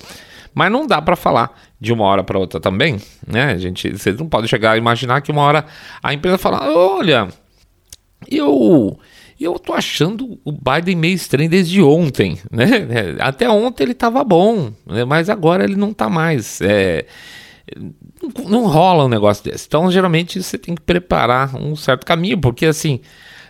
Mas 0.54 0.70
não 0.70 0.86
dá 0.86 1.02
para 1.02 1.16
falar 1.16 1.58
de 1.80 1.92
uma 1.92 2.04
hora 2.04 2.22
para 2.22 2.38
outra 2.38 2.60
também, 2.60 2.98
né? 3.26 3.46
A 3.46 3.58
gente, 3.58 3.90
você 3.90 4.12
não 4.12 4.28
pode 4.28 4.46
chegar 4.46 4.70
a 4.70 4.76
imaginar 4.76 5.20
que 5.22 5.32
uma 5.32 5.42
hora 5.42 5.66
a 6.00 6.14
empresa 6.14 6.38
fala: 6.38 6.70
olha, 6.72 7.28
eu 8.30 8.99
eu 9.38 9.59
tô 9.59 9.75
achando 9.75 10.38
o 10.45 10.50
Biden 10.50 10.97
meio 10.97 11.14
estranho 11.14 11.50
desde 11.50 11.83
ontem, 11.83 12.38
né? 12.50 12.66
Até 13.21 13.49
ontem 13.49 13.85
ele 13.85 13.95
tava 13.95 14.25
bom, 14.25 14.73
né? 14.87 15.04
mas 15.04 15.28
agora 15.28 15.62
ele 15.64 15.76
não 15.76 15.92
tá 15.92 16.09
mais. 16.09 16.61
É, 16.62 17.04
não, 18.23 18.49
não 18.49 18.66
rola 18.66 19.04
um 19.04 19.09
negócio 19.09 19.45
desse. 19.45 19.66
Então, 19.66 19.90
geralmente, 19.90 20.42
você 20.42 20.56
tem 20.56 20.75
que 20.75 20.80
preparar 20.80 21.54
um 21.54 21.76
certo 21.76 22.06
caminho, 22.06 22.38
porque 22.38 22.64
assim, 22.64 23.00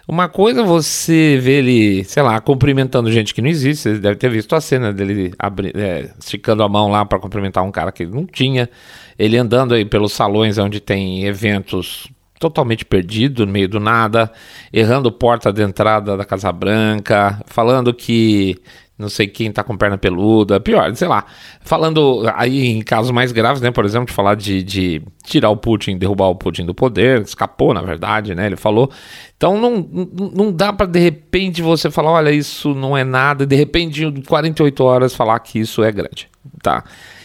uma 0.08 0.28
coisa 0.28 0.62
é 0.62 0.64
você 0.64 1.38
ver 1.40 1.64
ele, 1.64 2.04
sei 2.04 2.22
lá, 2.22 2.40
cumprimentando 2.40 3.10
gente 3.12 3.32
que 3.32 3.40
não 3.40 3.48
existe. 3.48 3.82
Você 3.82 3.98
deve 3.98 4.16
ter 4.16 4.28
visto 4.28 4.56
a 4.56 4.60
cena 4.60 4.92
dele 4.92 5.32
abri, 5.38 5.72
é, 5.74 6.10
esticando 6.18 6.64
a 6.64 6.68
mão 6.68 6.90
lá 6.90 7.04
para 7.04 7.20
cumprimentar 7.20 7.62
um 7.62 7.70
cara 7.70 7.92
que 7.92 8.02
ele 8.02 8.12
não 8.12 8.26
tinha. 8.26 8.68
Ele 9.16 9.36
andando 9.36 9.74
aí 9.74 9.84
pelos 9.84 10.12
salões 10.12 10.58
onde 10.58 10.80
tem 10.80 11.24
eventos 11.24 12.08
totalmente 12.38 12.84
perdido 12.84 13.46
no 13.46 13.52
meio 13.52 13.68
do 13.68 13.80
nada, 13.80 14.30
errando 14.72 15.10
porta 15.10 15.52
de 15.52 15.62
entrada 15.62 16.16
da 16.16 16.24
Casa 16.24 16.52
Branca, 16.52 17.40
falando 17.46 17.92
que 17.92 18.60
não 18.98 19.10
sei 19.10 19.26
quem 19.26 19.52
tá 19.52 19.62
com 19.62 19.76
perna 19.76 19.98
peluda, 19.98 20.58
pior, 20.58 20.94
sei 20.96 21.06
lá. 21.06 21.26
Falando 21.60 22.22
aí 22.34 22.66
em 22.68 22.80
casos 22.80 23.10
mais 23.10 23.30
graves, 23.30 23.60
né? 23.60 23.70
Por 23.70 23.84
exemplo, 23.84 24.06
de 24.06 24.12
falar 24.12 24.34
de, 24.34 24.62
de 24.62 25.02
tirar 25.22 25.50
o 25.50 25.56
Putin, 25.56 25.98
derrubar 25.98 26.28
o 26.28 26.34
Putin 26.34 26.64
do 26.64 26.74
poder, 26.74 27.20
escapou, 27.20 27.74
na 27.74 27.82
verdade, 27.82 28.34
né? 28.34 28.46
Ele 28.46 28.56
falou. 28.56 28.90
Então 29.36 29.60
não, 29.60 29.86
não 30.34 30.50
dá 30.50 30.72
para 30.72 30.86
de 30.86 30.98
repente 30.98 31.60
você 31.60 31.90
falar, 31.90 32.12
olha, 32.12 32.30
isso 32.30 32.74
não 32.74 32.96
é 32.96 33.04
nada, 33.04 33.44
e 33.44 33.46
de 33.46 33.54
repente 33.54 34.02
em 34.02 34.22
48 34.22 34.82
horas 34.82 35.14
falar 35.14 35.38
que 35.40 35.58
isso 35.58 35.84
é 35.84 35.92
grande, 35.92 36.28
tá? 36.62 36.82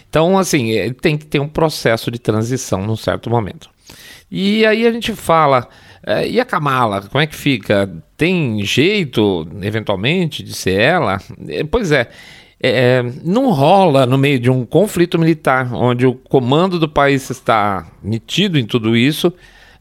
Então, 0.10 0.38
assim, 0.38 0.74
é, 0.74 0.92
tem 0.92 1.18
que 1.18 1.26
ter 1.26 1.40
um 1.40 1.48
processo 1.48 2.12
de 2.12 2.20
transição 2.20 2.86
num 2.86 2.98
certo 2.98 3.30
momento. 3.30 3.70
E 4.32 4.66
aí 4.66 4.88
a 4.88 4.92
gente 4.92 5.14
fala, 5.14 5.68
é, 6.08 6.28
e 6.28 6.40
a 6.40 6.46
Kamala, 6.46 7.02
como 7.02 7.22
é 7.22 7.28
que 7.28 7.36
fica? 7.36 7.92
Tem 8.16 8.64
jeito, 8.64 9.46
eventualmente, 9.62 10.42
de 10.42 10.54
ser 10.54 10.80
ela? 10.80 11.20
É, 11.50 11.64
pois 11.66 11.92
é, 11.92 12.08
é, 12.64 13.04
não 13.24 13.52
rola 13.52 14.06
no 14.06 14.18
meio 14.18 14.40
de 14.40 14.50
um 14.50 14.66
conflito 14.66 15.20
militar, 15.20 15.74
onde 15.74 16.06
o 16.06 16.14
comando 16.14 16.80
do 16.80 16.88
país 16.88 17.30
está 17.30 17.86
metido 18.02 18.58
em 18.58 18.66
tudo 18.66 18.96
isso, 18.96 19.34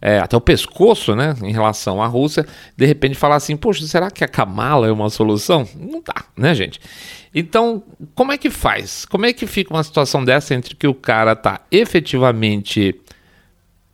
é, 0.03 0.19
até 0.19 0.37
o 0.37 0.41
pescoço, 0.41 1.15
né, 1.15 1.35
em 1.43 1.53
relação 1.53 2.03
à 2.03 2.07
Rússia, 2.07 2.47
de 2.77 2.87
repente 2.87 3.15
falar 3.15 3.37
assim, 3.37 3.57
poxa, 3.57 3.87
será 3.87 4.11
que 4.11 4.25
a 4.25 4.29
Kamala 4.29 4.89
é 4.89 4.93
uma 4.93 5.11
solução? 5.11 5.69
Não 5.79 6.03
dá, 6.03 6.25
né, 6.37 6.55
gente? 6.55 6.81
Então, 7.35 7.83
como 8.15 8.33
é 8.33 8.39
que 8.39 8.51
faz? 8.51 9.05
Como 9.05 9.27
é 9.27 9.33
que 9.33 9.47
fica 9.47 9.73
uma 9.73 9.85
situação 9.85 10.25
dessa 10.25 10.55
entre 10.55 10.75
que 10.75 10.89
o 10.89 10.95
cara 10.95 11.33
está 11.33 11.61
efetivamente 11.71 12.99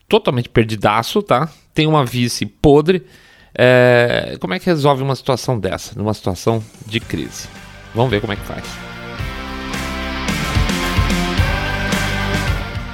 totalmente 0.08 0.48
perdidaço, 0.48 1.22
tá? 1.22 1.48
Tem 1.74 1.86
uma 1.86 2.04
vice 2.04 2.46
podre. 2.46 3.04
É, 3.54 4.36
como 4.40 4.54
é 4.54 4.58
que 4.58 4.66
resolve 4.66 5.02
uma 5.02 5.16
situação 5.16 5.58
dessa, 5.58 5.98
numa 5.98 6.12
situação 6.14 6.62
de 6.86 7.00
crise? 7.00 7.48
Vamos 7.94 8.10
ver 8.10 8.20
como 8.20 8.32
é 8.32 8.36
que 8.36 8.42
faz. 8.42 8.64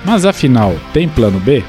Mas 0.04 0.25
afinal, 0.25 0.75
tem 0.92 1.09
plano 1.09 1.38
B? 1.38 1.62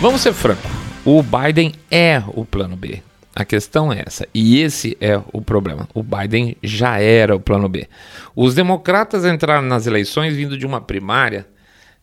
Vamos 0.00 0.20
ser 0.20 0.32
franco. 0.32 0.68
O 1.04 1.22
Biden 1.22 1.74
é 1.90 2.22
o 2.28 2.44
plano 2.44 2.76
B. 2.76 3.02
A 3.34 3.44
questão 3.44 3.92
é 3.92 4.02
essa. 4.06 4.26
E 4.34 4.60
esse 4.60 4.96
é 5.00 5.20
o 5.32 5.40
problema. 5.40 5.88
O 5.94 6.02
Biden 6.02 6.56
já 6.62 6.98
era 7.00 7.36
o 7.36 7.40
plano 7.40 7.68
B. 7.68 7.88
Os 8.34 8.54
democratas 8.54 9.24
entraram 9.24 9.62
nas 9.62 9.86
eleições 9.86 10.34
vindo 10.34 10.56
de 10.56 10.66
uma 10.66 10.80
primária 10.80 11.46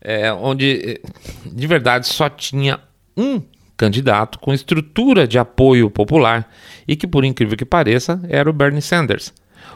é, 0.00 0.32
onde 0.32 1.00
de 1.44 1.66
verdade 1.66 2.06
só 2.06 2.28
tinha 2.28 2.80
um 3.16 3.40
candidato 3.76 4.38
com 4.38 4.54
estrutura 4.54 5.26
de 5.26 5.38
apoio 5.38 5.90
popular 5.90 6.50
e 6.88 6.96
que, 6.96 7.06
por 7.06 7.24
incrível 7.24 7.56
que 7.56 7.64
pareça, 7.64 8.20
era 8.28 8.48
o 8.48 8.52
Bernie 8.52 8.80
Sanders. 8.80 9.32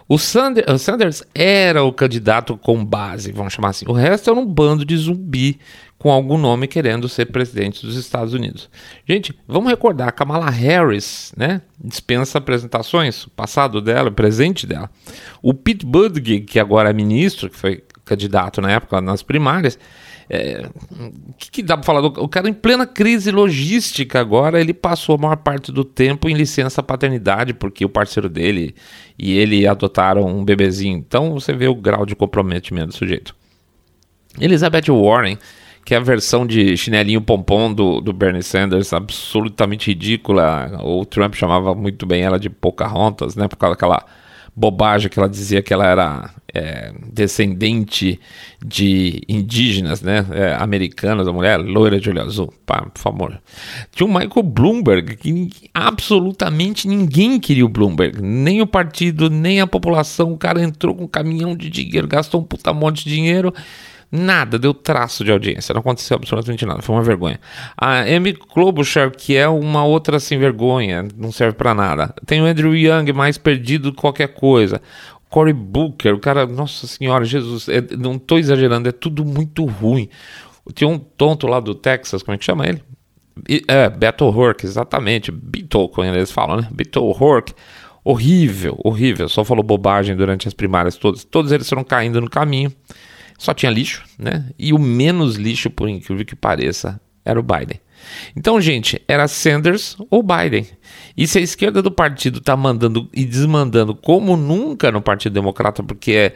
O 0.08 0.18
Sanders, 0.18 1.22
era 1.34 1.84
o 1.84 1.92
candidato 1.92 2.56
com 2.56 2.84
base, 2.84 3.30
vamos 3.32 3.52
chamar 3.52 3.68
assim. 3.68 3.84
O 3.88 3.92
resto 3.92 4.30
era 4.30 4.38
um 4.38 4.46
bando 4.46 4.84
de 4.84 4.96
zumbi 4.96 5.60
com 5.98 6.10
algum 6.10 6.38
nome 6.38 6.66
querendo 6.66 7.08
ser 7.08 7.26
presidente 7.26 7.84
dos 7.84 7.94
Estados 7.94 8.32
Unidos. 8.32 8.68
Gente, 9.06 9.38
vamos 9.46 9.70
recordar, 9.70 10.12
Kamala 10.12 10.50
Harris, 10.50 11.32
né, 11.36 11.60
dispensa 11.78 12.38
apresentações, 12.38 13.24
o 13.24 13.30
passado 13.30 13.80
dela, 13.80 14.08
o 14.08 14.12
presente 14.12 14.66
dela. 14.66 14.90
O 15.42 15.52
Pete 15.52 15.84
Buttigieg, 15.84 16.44
que 16.44 16.58
agora 16.58 16.90
é 16.90 16.92
ministro, 16.92 17.50
que 17.50 17.56
foi 17.56 17.84
candidato 18.04 18.60
na 18.60 18.72
época 18.72 19.00
nas 19.00 19.22
primárias, 19.22 19.78
é, 20.32 20.64
que, 21.36 21.50
que, 21.50 21.62
dá 21.62 21.76
para 21.76 21.84
falar? 21.84 22.06
O 22.06 22.28
cara 22.28 22.48
em 22.48 22.52
plena 22.52 22.86
crise 22.86 23.32
logística 23.32 24.20
agora, 24.20 24.60
ele 24.60 24.72
passou 24.72 25.16
a 25.16 25.18
maior 25.18 25.36
parte 25.36 25.72
do 25.72 25.84
tempo 25.84 26.28
em 26.28 26.34
licença 26.34 26.80
paternidade, 26.84 27.52
porque 27.52 27.84
o 27.84 27.88
parceiro 27.88 28.28
dele 28.28 28.72
e 29.18 29.36
ele 29.36 29.66
adotaram 29.66 30.24
um 30.24 30.44
bebezinho. 30.44 30.96
Então 30.96 31.32
você 31.32 31.52
vê 31.52 31.66
o 31.66 31.74
grau 31.74 32.06
de 32.06 32.14
comprometimento 32.14 32.88
do 32.88 32.94
sujeito. 32.94 33.34
Elizabeth 34.38 34.84
Warren, 34.88 35.36
que 35.84 35.94
é 35.94 35.96
a 35.96 36.00
versão 36.00 36.46
de 36.46 36.76
chinelinho 36.76 37.20
pompom 37.20 37.74
do, 37.74 38.00
do 38.00 38.12
Bernie 38.12 38.44
Sanders, 38.44 38.92
absolutamente 38.92 39.88
ridícula. 39.88 40.78
O 40.84 41.04
Trump 41.04 41.34
chamava 41.34 41.74
muito 41.74 42.06
bem 42.06 42.22
ela 42.22 42.38
de 42.38 42.48
Pocahontas, 42.48 43.34
né? 43.34 43.48
Por 43.48 43.56
causa 43.56 43.74
daquela 43.74 44.06
bobagem 44.54 45.08
que 45.08 45.18
ela 45.18 45.28
dizia 45.28 45.62
que 45.62 45.72
ela 45.72 45.86
era 45.86 46.30
é, 46.52 46.92
descendente 47.12 48.20
de 48.64 49.22
indígenas, 49.28 50.02
né, 50.02 50.26
é, 50.32 50.54
americanas, 50.54 51.26
a 51.26 51.32
mulher 51.32 51.58
loira 51.58 52.00
de 52.00 52.10
olho 52.10 52.22
azul, 52.22 52.52
pá, 52.66 52.82
por 52.82 53.00
favor. 53.00 53.40
Tinha 53.92 54.06
o 54.06 54.12
Michael 54.12 54.42
Bloomberg, 54.42 55.16
que 55.16 55.50
absolutamente 55.72 56.88
ninguém 56.88 57.38
queria 57.38 57.64
o 57.64 57.68
Bloomberg, 57.68 58.20
nem 58.20 58.60
o 58.60 58.66
partido, 58.66 59.30
nem 59.30 59.60
a 59.60 59.66
população. 59.66 60.32
O 60.32 60.38
cara 60.38 60.62
entrou 60.62 60.94
com 60.94 61.04
um 61.04 61.08
caminhão 61.08 61.56
de 61.56 61.70
dinheiro, 61.70 62.08
gastou 62.08 62.40
um 62.40 62.44
puta 62.44 62.72
monte 62.72 63.04
de 63.04 63.10
dinheiro 63.10 63.54
Nada, 64.12 64.58
deu 64.58 64.74
traço 64.74 65.22
de 65.24 65.30
audiência, 65.30 65.72
não 65.72 65.80
aconteceu 65.80 66.16
absolutamente 66.16 66.66
nada, 66.66 66.82
foi 66.82 66.96
uma 66.96 67.02
vergonha. 67.02 67.38
A 67.76 68.00
Amy 68.00 68.32
Klobuchar, 68.32 69.12
que 69.12 69.36
é 69.36 69.48
uma 69.48 69.84
outra 69.84 70.18
sem 70.18 70.36
vergonha, 70.36 71.06
não 71.16 71.30
serve 71.30 71.56
para 71.56 71.72
nada. 71.72 72.12
Tem 72.26 72.42
o 72.42 72.44
Andrew 72.44 72.74
Young, 72.74 73.12
mais 73.12 73.38
perdido 73.38 73.92
que 73.92 73.98
qualquer 73.98 74.28
coisa. 74.28 74.82
Cory 75.28 75.52
Booker, 75.52 76.12
o 76.12 76.18
cara, 76.18 76.44
nossa 76.44 76.88
senhora, 76.88 77.24
Jesus, 77.24 77.68
é, 77.68 77.80
não 77.96 78.18
tô 78.18 78.36
exagerando, 78.36 78.88
é 78.88 78.92
tudo 78.92 79.24
muito 79.24 79.64
ruim. 79.64 80.08
Tinha 80.74 80.88
um 80.88 80.98
tonto 80.98 81.46
lá 81.46 81.60
do 81.60 81.72
Texas, 81.72 82.20
como 82.20 82.34
é 82.34 82.38
que 82.38 82.44
chama 82.44 82.66
ele? 82.66 82.82
É, 83.68 83.88
Beto 83.88 84.24
O'Rourke, 84.24 84.66
exatamente. 84.66 85.30
Beto, 85.30 85.88
como 85.88 86.06
eles 86.06 86.32
falam, 86.32 86.56
né? 86.56 86.68
Beto 86.72 87.02
O'Rourke. 87.04 87.54
Horrível, 88.02 88.76
horrível. 88.82 89.28
Só 89.28 89.44
falou 89.44 89.62
bobagem 89.62 90.16
durante 90.16 90.48
as 90.48 90.54
primárias 90.54 90.96
todas. 90.96 91.22
Todos 91.22 91.52
eles 91.52 91.68
foram 91.68 91.84
caindo 91.84 92.20
no 92.20 92.28
caminho 92.28 92.72
só 93.40 93.54
tinha 93.54 93.72
lixo, 93.72 94.04
né? 94.18 94.44
E 94.58 94.70
o 94.70 94.78
menos 94.78 95.36
lixo, 95.36 95.70
por 95.70 95.88
incrível 95.88 96.26
que 96.26 96.36
pareça, 96.36 97.00
era 97.24 97.40
o 97.40 97.42
Biden. 97.42 97.80
Então, 98.36 98.60
gente, 98.60 99.00
era 99.08 99.26
Sanders 99.26 99.96
ou 100.10 100.22
Biden. 100.22 100.66
E 101.16 101.26
se 101.26 101.38
a 101.38 101.40
esquerda 101.40 101.80
do 101.80 101.90
partido 101.90 102.38
está 102.38 102.54
mandando 102.54 103.08
e 103.14 103.24
desmandando 103.24 103.94
como 103.94 104.36
nunca 104.36 104.92
no 104.92 105.00
Partido 105.00 105.32
Democrata, 105.32 105.82
porque 105.82 106.12
é, 106.12 106.34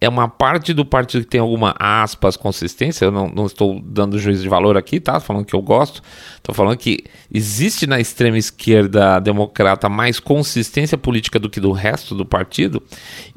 é 0.00 0.08
uma 0.08 0.28
parte 0.28 0.72
do 0.72 0.84
partido 0.84 1.24
que 1.24 1.30
tem 1.30 1.40
alguma 1.40 1.74
aspas 1.76 2.36
consistência, 2.36 3.04
eu 3.04 3.10
não, 3.10 3.28
não 3.28 3.46
estou 3.46 3.80
dando 3.80 4.16
juízo 4.16 4.44
de 4.44 4.48
valor 4.48 4.76
aqui, 4.76 5.00
tá? 5.00 5.18
Falando 5.18 5.46
que 5.46 5.56
eu 5.56 5.62
gosto, 5.62 6.02
estou 6.36 6.54
falando 6.54 6.76
que 6.76 7.02
existe 7.32 7.84
na 7.84 7.98
extrema 7.98 8.38
esquerda 8.38 9.18
democrata 9.18 9.88
mais 9.88 10.20
consistência 10.20 10.96
política 10.96 11.40
do 11.40 11.50
que 11.50 11.58
do 11.58 11.72
resto 11.72 12.14
do 12.14 12.24
partido. 12.24 12.80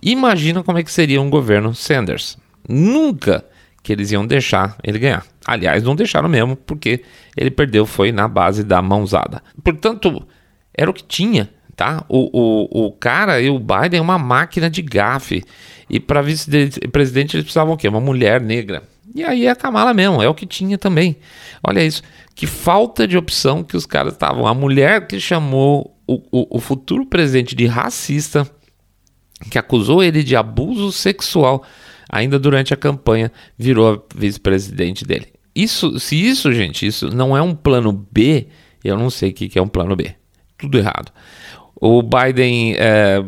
Imagina 0.03 0.61
como 0.61 0.77
é 0.77 0.83
que 0.83 0.91
seria 0.91 1.19
um 1.19 1.31
governo 1.31 1.73
Sanders 1.73 2.37
nunca 2.67 3.45
que 3.81 3.93
eles 3.93 4.11
iam 4.11 4.27
deixar 4.27 4.77
ele 4.83 4.99
ganhar. 4.99 5.25
Aliás, 5.45 5.81
não 5.81 5.95
deixaram 5.95 6.27
mesmo, 6.27 6.55
porque 6.55 7.03
ele 7.37 7.49
perdeu 7.49 7.85
foi 7.85 8.11
na 8.11 8.27
base 8.27 8.63
da 8.63 8.81
mãozada. 8.81 9.41
Portanto, 9.63 10.27
era 10.73 10.91
o 10.91 10.93
que 10.93 11.03
tinha, 11.03 11.49
tá? 11.75 12.03
O, 12.09 12.29
o, 12.33 12.87
o 12.87 12.91
cara 12.91 13.39
e 13.39 13.49
o 13.49 13.57
Biden 13.57 13.99
é 13.99 14.01
uma 14.01 14.19
máquina 14.19 14.69
de 14.69 14.81
gafe. 14.81 15.43
E 15.89 15.99
para 15.99 16.21
vice-presidente 16.21 17.37
eles 17.37 17.45
precisavam 17.45 17.75
o 17.75 17.77
quê? 17.77 17.87
Uma 17.87 18.01
mulher 18.01 18.41
negra. 18.41 18.83
E 19.15 19.23
aí 19.23 19.45
é 19.45 19.51
a 19.51 19.55
Kamala 19.55 19.93
mesmo, 19.93 20.21
é 20.21 20.27
o 20.27 20.35
que 20.35 20.45
tinha 20.45 20.77
também. 20.77 21.15
Olha 21.63 21.83
isso, 21.83 22.03
que 22.35 22.45
falta 22.45 23.07
de 23.07 23.17
opção 23.17 23.63
que 23.63 23.77
os 23.77 23.85
caras 23.85 24.13
estavam. 24.13 24.45
A 24.45 24.53
mulher 24.53 25.07
que 25.07 25.19
chamou 25.19 25.97
o, 26.05 26.21
o, 26.31 26.57
o 26.57 26.59
futuro 26.59 27.05
presidente 27.05 27.55
de 27.55 27.65
racista, 27.65 28.45
que 29.49 29.57
acusou 29.57 30.03
ele 30.03 30.23
de 30.23 30.35
abuso 30.35 30.91
sexual 30.91 31.63
ainda 32.09 32.39
durante 32.39 32.73
a 32.73 32.77
campanha, 32.77 33.31
virou 33.57 34.05
vice-presidente 34.15 35.05
dele. 35.05 35.27
Isso, 35.55 35.99
se 35.99 36.15
isso, 36.15 36.53
gente, 36.53 36.85
isso 36.85 37.09
não 37.09 37.35
é 37.35 37.41
um 37.41 37.55
plano 37.55 37.91
B, 38.11 38.47
eu 38.83 38.97
não 38.97 39.09
sei 39.09 39.31
o 39.31 39.33
que 39.33 39.57
é 39.57 39.61
um 39.61 39.67
plano 39.67 39.95
B. 39.95 40.13
Tudo 40.57 40.77
errado. 40.77 41.11
O 41.75 42.01
Biden, 42.01 42.75
é, 42.77 43.23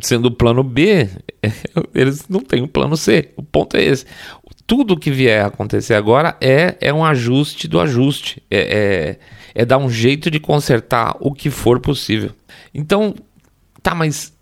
sendo 0.00 0.26
o 0.26 0.30
plano 0.30 0.62
B, 0.62 1.08
eles 1.94 2.28
não 2.28 2.40
têm 2.40 2.62
um 2.62 2.68
plano 2.68 2.96
C. 2.96 3.32
O 3.36 3.42
ponto 3.42 3.76
é 3.76 3.84
esse. 3.84 4.06
Tudo 4.66 4.98
que 4.98 5.10
vier 5.10 5.44
a 5.44 5.46
acontecer 5.46 5.94
agora 5.94 6.36
é, 6.40 6.76
é 6.80 6.92
um 6.92 7.04
ajuste 7.04 7.66
do 7.66 7.80
ajuste. 7.80 8.42
É, 8.50 9.18
é, 9.54 9.62
é 9.62 9.64
dar 9.64 9.78
um 9.78 9.90
jeito 9.90 10.30
de 10.30 10.40
consertar 10.40 11.16
o 11.20 11.32
que 11.32 11.50
for 11.50 11.80
possível. 11.80 12.30
Então, 12.72 13.14
tá, 13.82 13.94
mas 13.94 14.32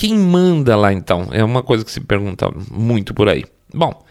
quem 0.00 0.16
manda 0.16 0.74
lá 0.76 0.94
então? 0.94 1.28
É 1.30 1.44
uma 1.44 1.62
coisa 1.62 1.84
que 1.84 1.90
se 1.90 2.00
pergunta 2.00 2.50
muito 2.70 3.12
por 3.12 3.28
aí. 3.28 3.44
Bom, 3.74 4.02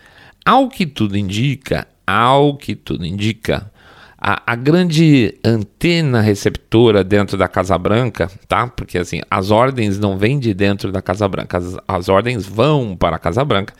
ao 0.46 0.69
que 0.69 0.86
tudo 0.86 1.17
indica, 1.17 1.88
ao 2.05 2.58
que 2.58 2.75
tudo 2.75 3.03
indica, 3.08 3.72
a, 4.15 4.51
a, 4.51 4.55
grande 4.55 5.34
antena 5.43 6.22
receptora 6.22 7.03
dentro 7.03 7.36
da 7.36 7.48
Casa 7.48 7.75
Branca, 7.75 8.29
tá? 8.48 8.67
Porque 8.67 9.00
assim, 9.00 9.22
as 9.31 9.50
ordens 9.50 9.98
não 9.98 10.15
vêm 10.15 10.38
de 10.38 10.53
dentro 10.53 10.91
da 10.91 11.01
Casa 11.01 11.27
Branca, 11.27 11.58
as, 11.58 11.75
as 11.88 12.08
ordens 12.08 12.46
vão 12.46 12.96
para 12.96 13.15
a 13.15 13.19
Casa 13.19 13.43
Branca, 13.43 13.74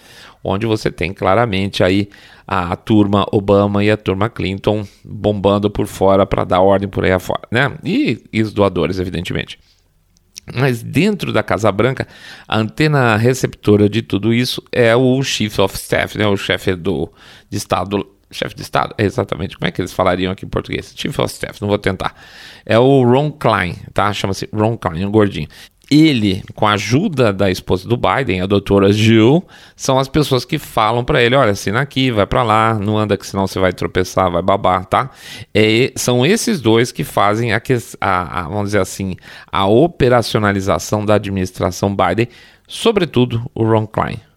onde 0.44 0.66
você 0.66 0.90
tem 0.90 1.14
claramente 1.14 1.84
aí 1.84 2.10
a, 2.48 2.72
a 2.72 2.76
turma 2.76 3.24
Obama 3.32 3.84
e 3.84 3.92
a 3.92 3.98
turma 3.98 4.32
Clinton 4.32 4.84
bombando 5.06 5.70
por 5.70 5.86
fora 5.86 6.26
para 6.26 6.44
dar 6.44 6.62
ordem 6.62 6.90
por 6.90 7.06
aí 7.06 7.12
afora, 7.12 7.44
né? 7.52 7.72
E, 7.84 8.24
e 8.34 8.42
os 8.42 8.52
doadores, 8.52 8.98
evidentemente. 8.98 9.60
Mas 10.54 10.82
dentro 10.82 11.32
da 11.32 11.44
Casa 11.44 11.72
Branca, 11.72 12.08
a 12.48 12.58
antena 12.58 13.16
receptora 13.16 13.90
de 13.90 14.02
tudo 14.02 14.34
isso 14.34 14.64
é 14.72 14.96
o 14.96 15.22
Chief 15.24 15.58
of 15.60 15.76
Staff, 15.76 16.18
né, 16.18 16.28
o 16.28 16.38
chefe 16.38 16.76
do, 16.76 17.12
de 17.50 17.58
Estado. 17.58 18.08
Chefe 18.32 18.54
de 18.56 18.62
Estado? 18.62 18.94
É 18.96 19.04
exatamente. 19.04 19.58
Como 19.58 19.68
é 19.68 19.72
que 19.72 19.82
eles 19.82 19.92
falariam 19.92 20.32
aqui 20.32 20.46
em 20.46 20.50
português? 20.50 20.94
Chief 20.96 21.18
of 21.18 21.34
Staff, 21.34 21.60
não 21.62 21.68
vou 21.68 21.80
tentar. 21.80 22.16
É 22.64 22.78
o 22.78 23.04
Ron 23.04 23.32
Klein, 23.32 23.76
tá? 23.92 24.14
Chama-se 24.14 24.48
Ron 24.54 24.78
Klein, 24.78 25.06
um 25.06 25.12
gordinho 25.12 25.48
ele, 25.90 26.44
com 26.54 26.68
a 26.68 26.74
ajuda 26.74 27.34
da 27.34 27.50
esposa 27.50 27.88
do 27.88 27.98
Biden, 27.98 28.42
a 28.42 28.46
doutora 28.46 28.94
Jill, 28.94 29.44
são 29.76 29.98
as 29.98 30.08
pessoas 30.08 30.46
que 30.46 30.60
falam 30.60 31.04
para 31.04 31.22
ele: 31.22 31.36
olha, 31.36 31.52
assina 31.52 31.82
aqui, 31.82 32.12
vai 32.12 32.28
para 32.28 32.44
lá, 32.44 32.74
não 32.76 32.98
anda 32.98 33.18
que 33.18 33.26
senão 33.26 33.48
você 33.48 33.60
vai 33.60 33.74
tropeçar, 33.74 34.30
vai 34.30 34.42
babar, 34.42 34.86
tá? 34.86 35.10
É, 35.54 35.92
são 35.96 36.26
esses 36.26 36.62
dois 36.62 36.92
que 36.92 37.04
fazem 37.04 37.54
a, 37.54 37.62
a, 38.00 38.40
a, 38.40 38.44
vamos 38.44 38.66
dizer 38.66 38.82
assim, 38.82 39.16
a 39.52 39.66
operacionalização 39.68 41.04
da 41.04 41.16
administração 41.16 41.96
Biden, 41.96 42.28
sobretudo 42.68 43.50
o 43.56 43.64
Ron 43.64 43.88
Klein. 43.88 44.29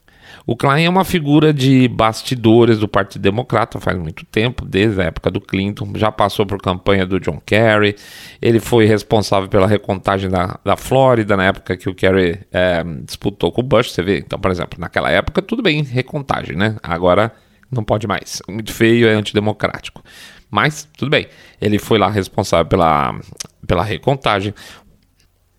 O 0.47 0.57
Klein 0.57 0.85
é 0.85 0.89
uma 0.89 1.05
figura 1.05 1.53
de 1.53 1.87
bastidores 1.89 2.79
do 2.79 2.89
Partido 2.89 3.23
Democrata 3.23 3.79
faz 3.79 3.97
muito 3.97 4.25
tempo, 4.27 4.65
desde 4.65 5.01
a 5.01 5.05
época 5.05 5.31
do 5.31 5.41
Clinton, 5.41 5.93
já 5.95 6.11
passou 6.11 6.45
por 6.45 6.61
campanha 6.61 7.07
do 7.07 7.21
John 7.21 7.41
Kerry, 7.45 7.95
ele 8.41 8.59
foi 8.59 8.85
responsável 8.85 9.49
pela 9.49 9.67
recontagem 9.67 10.29
da, 10.29 10.59
da 10.65 10.77
Flórida, 10.77 11.37
na 11.37 11.45
época 11.45 11.77
que 11.77 11.89
o 11.89 11.95
Kerry 11.95 12.41
é, 12.51 12.83
disputou 13.05 13.53
com 13.53 13.61
o 13.61 13.65
Bush, 13.65 13.93
você 13.93 14.03
vê, 14.03 14.19
então, 14.19 14.39
por 14.39 14.51
exemplo, 14.51 14.81
naquela 14.81 15.11
época, 15.11 15.41
tudo 15.41 15.63
bem, 15.63 15.83
recontagem, 15.83 16.57
né? 16.57 16.77
Agora 16.83 17.33
não 17.71 17.85
pode 17.85 18.07
mais, 18.07 18.43
muito 18.49 18.73
feio, 18.73 19.09
é 19.09 19.15
antidemocrático. 19.15 20.03
Mas, 20.51 20.87
tudo 20.99 21.11
bem, 21.11 21.27
ele 21.59 21.79
foi 21.79 21.99
lá 21.99 22.11
responsável 22.11 22.67
pela, 22.67 23.19
pela 23.67 23.83
recontagem. 23.83 24.53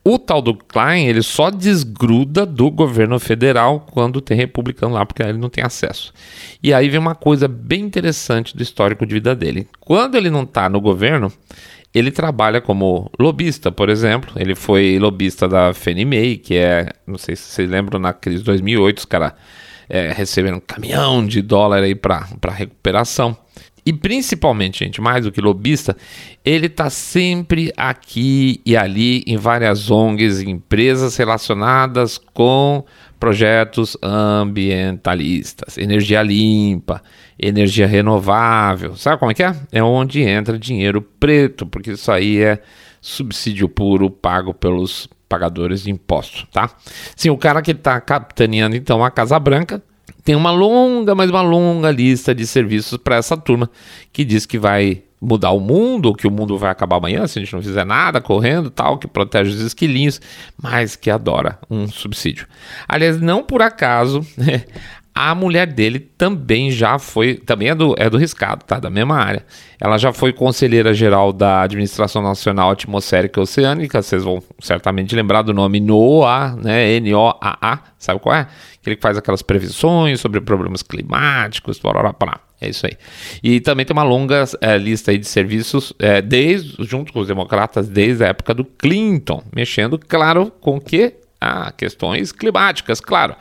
O 0.05 0.19
tal 0.19 0.41
do 0.41 0.53
Klein, 0.53 1.07
ele 1.07 1.23
só 1.23 1.49
desgruda 1.49 2.45
do 2.45 2.69
governo 2.69 3.17
federal 3.19 3.85
quando 3.89 4.19
tem 4.19 4.35
republicano 4.35 4.93
lá, 4.93 5.05
porque 5.05 5.23
ele 5.23 5.37
não 5.37 5.49
tem 5.49 5.63
acesso. 5.63 6.13
E 6.61 6.73
aí 6.73 6.89
vem 6.89 6.99
uma 6.99 7.15
coisa 7.15 7.47
bem 7.47 7.81
interessante 7.85 8.55
do 8.55 8.61
histórico 8.61 9.05
de 9.05 9.13
vida 9.13 9.33
dele. 9.33 9.65
Quando 9.79 10.15
ele 10.15 10.29
não 10.29 10.43
está 10.43 10.67
no 10.67 10.81
governo, 10.81 11.31
ele 11.93 12.11
trabalha 12.11 12.59
como 12.59 13.09
lobista, 13.17 13.71
por 13.71 13.87
exemplo. 13.87 14.33
Ele 14.35 14.55
foi 14.55 14.99
lobista 14.99 15.47
da 15.47 15.73
Fannie 15.73 16.03
Mae, 16.03 16.37
que 16.37 16.57
é, 16.57 16.89
não 17.07 17.17
sei 17.17 17.37
se 17.37 17.43
vocês 17.43 17.69
lembram, 17.69 17.97
na 17.97 18.11
crise 18.11 18.39
de 18.39 18.45
2008, 18.45 18.97
os 18.97 19.05
caras 19.05 19.31
é, 19.87 20.11
receberam 20.11 20.57
um 20.57 20.61
caminhão 20.61 21.25
de 21.25 21.41
dólar 21.41 21.81
aí 21.81 21.95
para 21.95 22.27
recuperação. 22.49 23.37
E 23.85 23.91
principalmente, 23.91 24.79
gente, 24.85 25.01
mais 25.01 25.25
do 25.25 25.31
que 25.31 25.41
lobista, 25.41 25.95
ele 26.43 26.67
está 26.67 26.89
sempre 26.89 27.73
aqui 27.75 28.61
e 28.65 28.77
ali 28.77 29.23
em 29.27 29.35
várias 29.35 29.91
ONGs, 29.91 30.41
empresas 30.41 31.17
relacionadas 31.17 32.17
com 32.17 32.85
projetos 33.19 33.97
ambientalistas, 34.01 35.77
energia 35.77 36.21
limpa, 36.21 37.01
energia 37.39 37.87
renovável. 37.87 38.95
Sabe 38.95 39.17
como 39.19 39.31
é 39.31 39.33
que 39.33 39.43
é? 39.43 39.55
É 39.71 39.83
onde 39.83 40.21
entra 40.21 40.57
dinheiro 40.57 41.01
preto, 41.01 41.65
porque 41.65 41.91
isso 41.91 42.11
aí 42.11 42.41
é 42.41 42.59
subsídio 43.01 43.67
puro 43.67 44.09
pago 44.09 44.53
pelos 44.53 45.09
pagadores 45.27 45.83
de 45.83 45.91
impostos, 45.91 46.45
tá? 46.53 46.69
Sim, 47.15 47.31
o 47.31 47.37
cara 47.37 47.61
que 47.61 47.71
está 47.71 47.99
capitaneando 47.99 48.75
então 48.75 49.03
a 49.03 49.09
Casa 49.09 49.39
Branca 49.39 49.81
tem 50.23 50.35
uma 50.35 50.51
longa, 50.51 51.13
mas 51.13 51.29
uma 51.29 51.41
longa 51.41 51.91
lista 51.91 52.33
de 52.33 52.47
serviços 52.47 52.97
para 52.97 53.17
essa 53.17 53.35
turma 53.35 53.69
que 54.11 54.23
diz 54.23 54.45
que 54.45 54.57
vai 54.57 55.03
mudar 55.23 55.51
o 55.51 55.59
mundo, 55.59 56.13
que 56.13 56.27
o 56.27 56.31
mundo 56.31 56.57
vai 56.57 56.69
acabar 56.69 56.97
amanhã 56.97 57.25
se 57.27 57.39
a 57.39 57.41
gente 57.41 57.53
não 57.53 57.61
fizer 57.61 57.85
nada, 57.85 58.19
correndo 58.19 58.69
tal, 58.69 58.97
que 58.97 59.07
protege 59.07 59.51
os 59.51 59.61
esquilinhos, 59.61 60.19
mas 60.61 60.95
que 60.95 61.09
adora 61.09 61.57
um 61.69 61.87
subsídio. 61.87 62.45
Aliás, 62.87 63.21
não 63.21 63.41
por 63.41 63.61
acaso, 63.61 64.25
a 65.15 65.35
mulher 65.35 65.67
dele 65.67 65.99
também 65.99 66.71
já 66.71 66.97
foi, 66.97 67.35
também 67.35 67.69
é 67.69 67.75
do, 67.75 67.93
é 67.97 68.09
do 68.09 68.17
riscado, 68.17 68.65
tá? 68.65 68.79
Da 68.79 68.89
mesma 68.89 69.15
área. 69.15 69.45
Ela 69.79 69.97
já 69.99 70.11
foi 70.11 70.33
conselheira 70.33 70.91
geral 70.91 71.31
da 71.31 71.61
Administração 71.61 72.21
Nacional 72.21 72.71
Atmosférica 72.71 73.39
e 73.39 73.43
Oceânica, 73.43 74.01
vocês 74.01 74.23
vão 74.23 74.41
certamente 74.59 75.15
lembrar 75.15 75.43
do 75.43 75.53
nome 75.53 75.79
NOAA, 75.79 76.55
né? 76.55 76.93
N-O-A-A, 76.93 77.79
sabe 77.99 78.19
qual 78.19 78.35
é? 78.35 78.47
Aquele 78.81 78.95
que 78.95 79.01
faz 79.03 79.15
aquelas 79.15 79.43
previsões 79.43 80.19
sobre 80.19 80.41
problemas 80.41 80.81
climáticos, 80.81 81.79
blá, 81.79 82.41
É 82.59 82.69
isso 82.69 82.87
aí. 82.87 82.97
E 83.43 83.59
também 83.59 83.85
tem 83.85 83.93
uma 83.93 84.03
longa 84.03 84.45
é, 84.61 84.77
lista 84.79 85.11
aí 85.11 85.19
de 85.19 85.27
serviços, 85.27 85.93
é, 85.99 86.23
desde, 86.23 86.75
junto 86.85 87.13
com 87.13 87.19
os 87.19 87.27
democratas, 87.27 87.87
desde 87.87 88.23
a 88.23 88.29
época 88.29 88.51
do 88.53 88.65
Clinton, 88.65 89.43
mexendo, 89.55 89.99
claro, 89.99 90.51
com 90.59 90.81
que? 90.81 91.13
Ah, 91.39 91.71
questões 91.71 92.31
climáticas, 92.31 92.99
claro. 92.99 93.35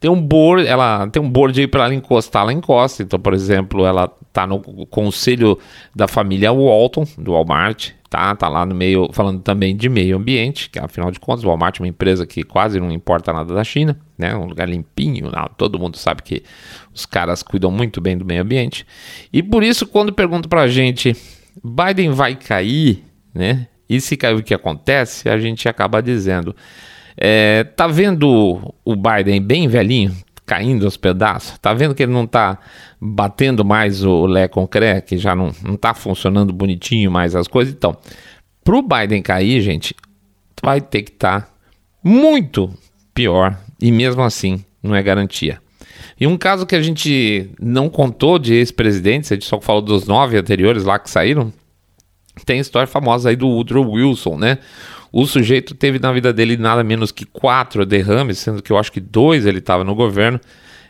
Tem 0.00 0.10
um 0.10 0.20
board, 0.20 0.66
ela 0.66 1.06
tem 1.08 1.22
um 1.22 1.28
board 1.28 1.60
aí 1.60 1.66
para 1.66 1.84
ela 1.84 1.94
encostar, 1.94 2.42
ela 2.42 2.52
encosta. 2.54 3.02
Então, 3.02 3.20
por 3.20 3.34
exemplo, 3.34 3.84
ela 3.84 4.08
tá 4.32 4.46
no 4.46 4.58
conselho 4.86 5.58
da 5.94 6.08
família 6.08 6.50
Walton, 6.50 7.06
do 7.18 7.32
Walmart, 7.32 7.90
tá? 8.08 8.34
Tá 8.34 8.48
lá 8.48 8.64
no 8.64 8.74
meio, 8.74 9.10
falando 9.12 9.40
também 9.40 9.76
de 9.76 9.90
meio 9.90 10.16
ambiente, 10.16 10.70
que 10.70 10.78
afinal 10.78 11.10
de 11.10 11.20
contas 11.20 11.44
o 11.44 11.48
Walmart 11.48 11.78
é 11.78 11.82
uma 11.82 11.88
empresa 11.88 12.26
que 12.26 12.42
quase 12.42 12.80
não 12.80 12.90
importa 12.90 13.30
nada 13.30 13.54
da 13.54 13.62
China, 13.62 14.00
né? 14.16 14.34
Um 14.34 14.46
lugar 14.46 14.68
limpinho, 14.68 15.30
não, 15.30 15.50
todo 15.56 15.78
mundo 15.78 15.98
sabe 15.98 16.22
que 16.22 16.42
os 16.94 17.04
caras 17.04 17.42
cuidam 17.42 17.70
muito 17.70 18.00
bem 18.00 18.16
do 18.16 18.24
meio 18.24 18.40
ambiente. 18.40 18.86
E 19.30 19.42
por 19.42 19.62
isso, 19.62 19.86
quando 19.86 20.14
perguntam 20.14 20.48
pra 20.48 20.66
gente, 20.66 21.14
Biden 21.62 22.12
vai 22.12 22.34
cair, 22.36 23.04
né? 23.34 23.66
E 23.88 24.00
se 24.00 24.16
cair 24.16 24.36
o 24.36 24.42
que 24.42 24.54
acontece, 24.54 25.28
a 25.28 25.36
gente 25.36 25.68
acaba 25.68 26.00
dizendo, 26.00 26.54
é, 27.16 27.64
tá 27.64 27.86
vendo 27.86 28.74
o 28.84 28.96
Biden 28.96 29.40
bem 29.40 29.68
velhinho? 29.68 30.14
caindo 30.50 30.84
aos 30.84 30.96
pedaços. 30.96 31.56
Tá 31.58 31.72
vendo 31.72 31.94
que 31.94 32.02
ele 32.02 32.10
não 32.10 32.26
tá 32.26 32.58
batendo 33.00 33.64
mais 33.64 34.02
o 34.02 34.26
Lé 34.26 34.48
Concré, 34.48 35.00
que 35.00 35.16
já 35.16 35.32
não, 35.32 35.52
não 35.62 35.76
tá 35.76 35.94
funcionando 35.94 36.52
bonitinho 36.52 37.08
mais 37.08 37.36
as 37.36 37.46
coisas. 37.46 37.72
Então, 37.72 37.96
pro 38.64 38.82
Biden 38.82 39.22
cair, 39.22 39.60
gente, 39.60 39.94
vai 40.60 40.80
ter 40.80 41.02
que 41.02 41.12
estar 41.12 41.42
tá 41.42 41.48
muito 42.02 42.68
pior 43.14 43.56
e 43.80 43.92
mesmo 43.92 44.22
assim 44.22 44.64
não 44.82 44.96
é 44.96 45.00
garantia. 45.00 45.60
E 46.18 46.26
um 46.26 46.36
caso 46.36 46.66
que 46.66 46.74
a 46.74 46.82
gente 46.82 47.48
não 47.60 47.88
contou 47.88 48.36
de 48.36 48.54
ex-presidentes, 48.54 49.30
a 49.30 49.36
gente 49.36 49.46
só 49.46 49.60
falou 49.60 49.80
dos 49.80 50.04
nove 50.04 50.36
anteriores 50.36 50.82
lá 50.82 50.98
que 50.98 51.08
saíram, 51.08 51.52
tem 52.44 52.58
a 52.58 52.62
história 52.62 52.88
famosa 52.88 53.30
aí 53.30 53.36
do 53.36 53.46
Woodrow 53.46 53.88
Wilson, 53.88 54.36
né? 54.36 54.58
O 55.12 55.26
sujeito 55.26 55.74
teve 55.74 55.98
na 55.98 56.12
vida 56.12 56.32
dele 56.32 56.56
nada 56.56 56.84
menos 56.84 57.10
que 57.10 57.24
quatro 57.24 57.84
derrames, 57.84 58.38
sendo 58.38 58.62
que 58.62 58.72
eu 58.72 58.78
acho 58.78 58.92
que 58.92 59.00
dois 59.00 59.44
ele 59.46 59.58
estava 59.58 59.82
no 59.82 59.94
governo 59.94 60.40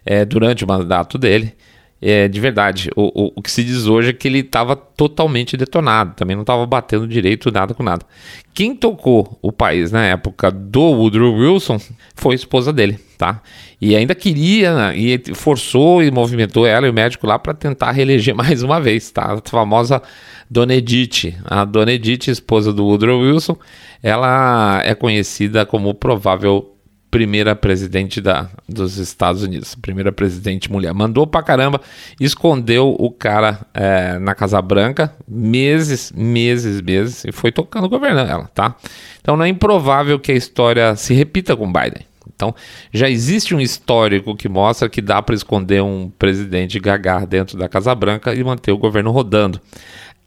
é, 0.05 0.25
durante 0.25 0.65
o 0.65 0.69
mandato 0.69 1.17
dele. 1.17 1.55
É, 2.03 2.29
de 2.29 2.41
verdade, 2.41 2.91
o, 2.97 3.27
o, 3.27 3.33
o, 3.37 3.43
que 3.43 3.51
se 3.51 3.63
diz 3.63 3.87
hoje 3.87 4.09
é 4.09 4.13
que 4.15 4.27
ele 4.27 4.39
estava 4.39 4.75
totalmente 4.75 5.55
detonado, 5.55 6.15
também 6.15 6.35
não 6.35 6.43
estava 6.43 6.65
batendo 6.65 7.07
direito 7.07 7.53
nada 7.53 7.75
com 7.75 7.83
nada. 7.83 8.07
Quem 8.55 8.75
tocou 8.75 9.39
o 9.43 9.53
país 9.53 9.93
na 9.93 10.07
época 10.07 10.51
do 10.51 10.81
Woodrow 10.81 11.35
Wilson 11.35 11.79
foi 12.15 12.33
a 12.33 12.37
esposa 12.37 12.73
dele, 12.73 12.99
tá? 13.19 13.43
E 13.79 13.95
ainda 13.95 14.15
queria, 14.15 14.75
né, 14.75 14.97
e 14.97 15.35
forçou 15.35 16.03
e 16.03 16.11
movimentou 16.11 16.67
ela 16.67 16.87
e 16.87 16.91
o 16.91 16.95
médico 16.95 17.27
lá 17.27 17.39
para 17.39 17.53
tentar 17.53 17.91
reeleger 17.91 18.35
mais 18.37 18.63
uma 18.63 18.81
vez, 18.81 19.11
tá? 19.11 19.35
A 19.35 19.51
famosa 19.51 20.03
Dona 20.51 20.75
Edith. 20.75 21.35
A 21.45 21.67
Dona 21.67 21.93
Edith, 21.93 22.29
esposa 22.29 22.73
do 22.73 22.87
Woodrow 22.87 23.21
Wilson, 23.21 23.57
ela 24.03 24.81
é 24.85 24.95
conhecida 24.95 25.67
como 25.67 25.95
provável 25.95 26.75
primeira 27.11 27.57
presidente 27.57 28.21
da, 28.21 28.49
dos 28.69 28.97
Estados 28.97 29.43
Unidos, 29.43 29.75
primeira 29.75 30.13
presidente 30.13 30.71
mulher. 30.71 30.95
Mandou 30.95 31.27
pra 31.27 31.43
caramba, 31.43 31.81
escondeu 32.21 32.95
o 32.99 33.11
cara 33.11 33.67
é, 33.75 34.19
na 34.19 34.35
Casa 34.35 34.63
Branca 34.63 35.15
meses, 35.29 36.13
meses, 36.15 36.81
meses 36.81 37.25
e 37.25 37.33
foi 37.33 37.51
tocando 37.51 37.89
governando 37.89 38.31
ela, 38.31 38.51
tá? 38.55 38.77
Então 39.21 39.37
não 39.37 39.45
é 39.45 39.49
improvável 39.49 40.19
que 40.19 40.31
a 40.31 40.37
história 40.37 40.95
se 40.95 41.13
repita 41.13 41.57
com 41.57 41.67
Biden. 41.67 42.07
Então 42.35 42.55
já 42.93 43.11
existe 43.11 43.55
um 43.55 43.61
histórico 43.61 44.37
que 44.37 44.49
mostra 44.49 44.89
que 44.89 45.03
dá 45.03 45.21
para 45.21 45.35
esconder 45.35 45.83
um 45.83 46.11
presidente 46.17 46.79
gagar 46.79 47.27
dentro 47.27 47.59
da 47.59 47.69
Casa 47.69 47.95
Branca 47.95 48.35
e 48.35 48.45
manter 48.45 48.73
o 48.73 48.79
governo 48.79 49.11
rodando, 49.11 49.61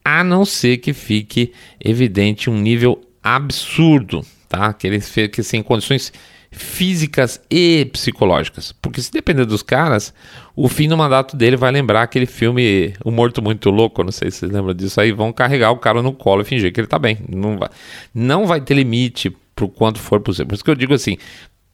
a 0.03 0.23
não 0.23 0.43
ser 0.43 0.77
que 0.77 0.91
fique 0.91 1.53
evidente 1.83 2.49
um 2.49 2.59
nível 2.59 3.01
absurdo, 3.23 4.21
tá? 4.49 4.73
Que 4.73 4.85
ele 4.85 4.99
fique 4.99 5.41
sem 5.41 5.63
condições 5.63 6.11
físicas 6.53 7.41
e 7.49 7.85
psicológicas. 7.91 8.71
Porque 8.71 9.01
se 9.01 9.11
depender 9.11 9.45
dos 9.45 9.61
caras, 9.61 10.13
o 10.55 10.69
fim 10.69 10.87
do 10.87 10.95
mandato 10.95 11.35
dele 11.35 11.57
vai 11.57 11.71
lembrar 11.71 12.03
aquele 12.03 12.25
filme 12.25 12.93
O 13.03 13.11
Morto 13.11 13.41
Muito 13.41 13.69
Louco, 13.69 14.03
não 14.03 14.11
sei 14.11 14.31
se 14.31 14.39
vocês 14.39 14.51
lembram 14.51 14.73
disso 14.73 15.01
aí, 15.01 15.11
vão 15.11 15.33
carregar 15.33 15.71
o 15.71 15.77
cara 15.77 16.01
no 16.01 16.13
colo 16.13 16.41
e 16.41 16.45
fingir 16.45 16.71
que 16.71 16.79
ele 16.79 16.87
tá 16.87 16.99
bem. 16.99 17.17
Não 17.27 17.57
vai, 17.57 17.69
não 18.13 18.45
vai 18.45 18.61
ter 18.61 18.75
limite 18.75 19.35
pro 19.55 19.67
quanto 19.67 19.99
for 19.99 20.19
possível. 20.21 20.47
Por 20.47 20.55
isso 20.55 20.63
que 20.63 20.71
eu 20.71 20.75
digo 20.75 20.93
assim, 20.93 21.17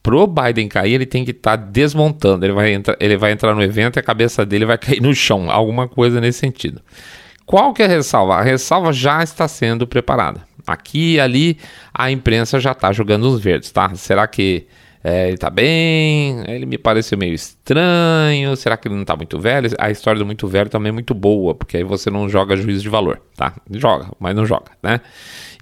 Pro 0.02 0.26
Biden 0.26 0.66
cair, 0.66 0.94
ele 0.94 1.06
tem 1.06 1.24
que 1.24 1.30
estar 1.30 1.58
tá 1.58 1.64
desmontando. 1.64 2.46
Ele 2.46 2.54
vai, 2.54 2.72
entrar, 2.72 2.96
ele 2.98 3.16
vai 3.16 3.32
entrar 3.32 3.54
no 3.54 3.62
evento 3.62 3.98
e 3.98 4.00
a 4.00 4.02
cabeça 4.02 4.46
dele 4.46 4.64
vai 4.64 4.78
cair 4.78 5.00
no 5.00 5.14
chão. 5.14 5.50
Alguma 5.50 5.86
coisa 5.86 6.20
nesse 6.20 6.38
sentido. 6.38 6.80
Qual 7.44 7.74
que 7.74 7.82
é 7.82 7.86
a 7.86 7.88
ressalva? 7.88 8.36
A 8.36 8.42
ressalva 8.42 8.92
já 8.92 9.22
está 9.22 9.46
sendo 9.46 9.86
preparada. 9.86 10.42
Aqui 10.66 11.14
e 11.14 11.20
ali 11.20 11.58
a 11.92 12.10
imprensa 12.10 12.60
já 12.60 12.72
está 12.72 12.92
jogando 12.92 13.28
os 13.28 13.40
verdes, 13.40 13.70
tá? 13.70 13.94
Será 13.94 14.26
que 14.26 14.66
é, 15.02 15.28
ele 15.28 15.38
tá 15.38 15.48
bem, 15.48 16.44
ele 16.46 16.66
me 16.66 16.76
pareceu 16.76 17.16
meio 17.16 17.32
estranho, 17.32 18.54
será 18.54 18.76
que 18.76 18.86
ele 18.86 18.96
não 18.96 19.04
tá 19.04 19.16
muito 19.16 19.38
velho? 19.38 19.70
A 19.78 19.90
história 19.90 20.18
do 20.18 20.26
muito 20.26 20.46
velho 20.46 20.68
também 20.68 20.90
é 20.90 20.92
muito 20.92 21.14
boa, 21.14 21.54
porque 21.54 21.78
aí 21.78 21.84
você 21.84 22.10
não 22.10 22.28
joga 22.28 22.54
juízo 22.54 22.82
de 22.82 22.88
valor, 22.90 23.18
tá? 23.34 23.54
Joga, 23.70 24.10
mas 24.18 24.36
não 24.36 24.44
joga, 24.44 24.72
né? 24.82 25.00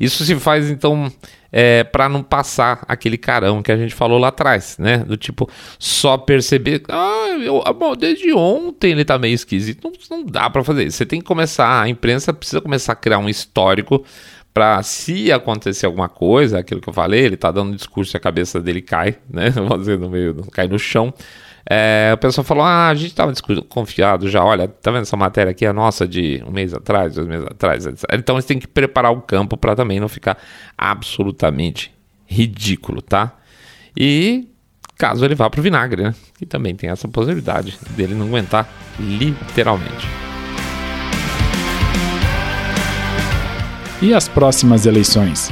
Isso 0.00 0.24
se 0.24 0.34
faz 0.34 0.68
então 0.68 1.10
é, 1.52 1.84
para 1.84 2.08
não 2.08 2.20
passar 2.20 2.84
aquele 2.88 3.16
carão 3.16 3.62
que 3.62 3.70
a 3.70 3.76
gente 3.76 3.94
falou 3.94 4.18
lá 4.18 4.28
atrás, 4.28 4.76
né? 4.76 4.98
Do 4.98 5.16
tipo, 5.16 5.48
só 5.78 6.18
perceber, 6.18 6.82
ah, 6.88 7.36
eu, 7.40 7.62
ah, 7.64 7.72
bom, 7.72 7.94
desde 7.94 8.32
ontem 8.32 8.90
ele 8.90 9.04
tá 9.04 9.18
meio 9.18 9.34
esquisito, 9.34 9.84
não, 9.84 10.18
não 10.18 10.26
dá 10.26 10.50
para 10.50 10.64
fazer 10.64 10.84
isso. 10.84 10.96
Você 10.96 11.06
tem 11.06 11.20
que 11.20 11.26
começar, 11.26 11.82
a 11.82 11.88
imprensa 11.88 12.32
precisa 12.32 12.60
começar 12.60 12.92
a 12.92 12.96
criar 12.96 13.18
um 13.18 13.28
histórico 13.28 14.04
para 14.58 14.82
se 14.82 15.30
acontecer 15.30 15.86
alguma 15.86 16.08
coisa, 16.08 16.58
aquilo 16.58 16.80
que 16.80 16.88
eu 16.88 16.92
falei, 16.92 17.20
ele 17.20 17.36
tá 17.36 17.48
dando 17.52 17.70
um 17.70 17.76
discurso 17.76 18.16
e 18.16 18.18
a 18.18 18.20
cabeça 18.20 18.60
dele 18.60 18.82
cai, 18.82 19.16
né? 19.30 19.50
Vamos 19.50 19.78
dizer, 19.78 19.96
no 19.96 20.10
meio, 20.10 20.34
cai 20.50 20.66
no 20.66 20.76
chão. 20.80 21.14
É, 21.70 22.10
o 22.12 22.18
pessoal 22.18 22.44
falou: 22.44 22.64
ah, 22.64 22.88
a 22.88 22.94
gente 22.96 23.10
estava 23.10 23.32
confiado 23.68 24.28
já, 24.28 24.42
olha, 24.44 24.66
tá 24.66 24.90
vendo 24.90 25.02
essa 25.02 25.16
matéria 25.16 25.52
aqui, 25.52 25.64
é 25.64 25.72
nossa 25.72 26.08
de 26.08 26.42
um 26.44 26.50
mês 26.50 26.74
atrás, 26.74 27.14
dois 27.14 27.28
meses 27.28 27.46
atrás, 27.46 27.86
etc. 27.86 28.04
Então 28.14 28.34
eles 28.34 28.46
têm 28.46 28.58
que 28.58 28.66
preparar 28.66 29.12
o 29.12 29.20
campo 29.20 29.56
para 29.56 29.76
também 29.76 30.00
não 30.00 30.08
ficar 30.08 30.36
absolutamente 30.76 31.94
ridículo, 32.26 33.00
tá? 33.00 33.36
E 33.96 34.48
caso 34.96 35.24
ele 35.24 35.36
vá 35.36 35.48
pro 35.48 35.62
vinagre, 35.62 36.02
né? 36.02 36.14
E 36.40 36.46
também 36.46 36.74
tem 36.74 36.90
essa 36.90 37.06
possibilidade 37.06 37.78
dele 37.90 38.16
não 38.16 38.26
aguentar 38.26 38.68
literalmente. 38.98 40.27
E 44.00 44.14
as 44.14 44.28
próximas 44.28 44.86
eleições? 44.86 45.50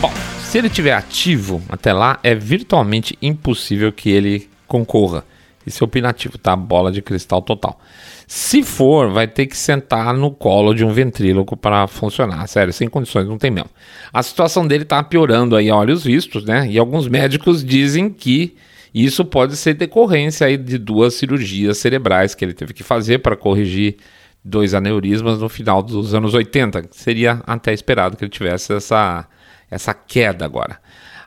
Bom, 0.00 0.10
se 0.42 0.56
ele 0.56 0.68
estiver 0.68 0.94
ativo 0.94 1.60
até 1.68 1.92
lá, 1.92 2.18
é 2.22 2.34
virtualmente 2.34 3.18
impossível 3.20 3.92
que 3.92 4.08
ele 4.08 4.48
concorra. 4.66 5.22
Isso 5.66 5.84
é 5.84 5.86
opinativo, 5.86 6.38
tá? 6.38 6.56
Bola 6.56 6.90
de 6.90 7.02
cristal 7.02 7.42
total. 7.42 7.78
Se 8.26 8.62
for, 8.62 9.10
vai 9.10 9.28
ter 9.28 9.46
que 9.46 9.56
sentar 9.56 10.14
no 10.14 10.30
colo 10.30 10.72
de 10.72 10.82
um 10.82 10.90
ventríloco 10.90 11.58
para 11.58 11.86
funcionar. 11.86 12.46
Sério, 12.48 12.72
sem 12.72 12.88
condições, 12.88 13.28
não 13.28 13.36
tem 13.36 13.50
mesmo. 13.50 13.68
A 14.10 14.22
situação 14.22 14.66
dele 14.66 14.86
tá 14.86 15.02
piorando 15.02 15.54
aí, 15.54 15.70
olhos 15.70 16.02
vistos, 16.04 16.42
né? 16.46 16.66
E 16.70 16.78
alguns 16.78 17.06
médicos 17.06 17.62
dizem 17.62 18.08
que 18.08 18.56
isso 18.94 19.26
pode 19.26 19.56
ser 19.56 19.74
decorrência 19.74 20.46
aí 20.46 20.56
de 20.56 20.78
duas 20.78 21.12
cirurgias 21.14 21.76
cerebrais 21.76 22.34
que 22.34 22.42
ele 22.42 22.54
teve 22.54 22.72
que 22.72 22.82
fazer 22.82 23.18
para 23.18 23.36
corrigir 23.36 23.98
dois 24.44 24.74
aneurismas 24.74 25.38
no 25.38 25.48
final 25.48 25.82
dos 25.82 26.14
anos 26.14 26.34
80. 26.34 26.88
Seria 26.90 27.42
até 27.46 27.72
esperado 27.72 28.16
que 28.16 28.24
ele 28.24 28.30
tivesse 28.30 28.72
essa, 28.74 29.26
essa 29.70 29.94
queda 29.94 30.44
agora. 30.44 30.78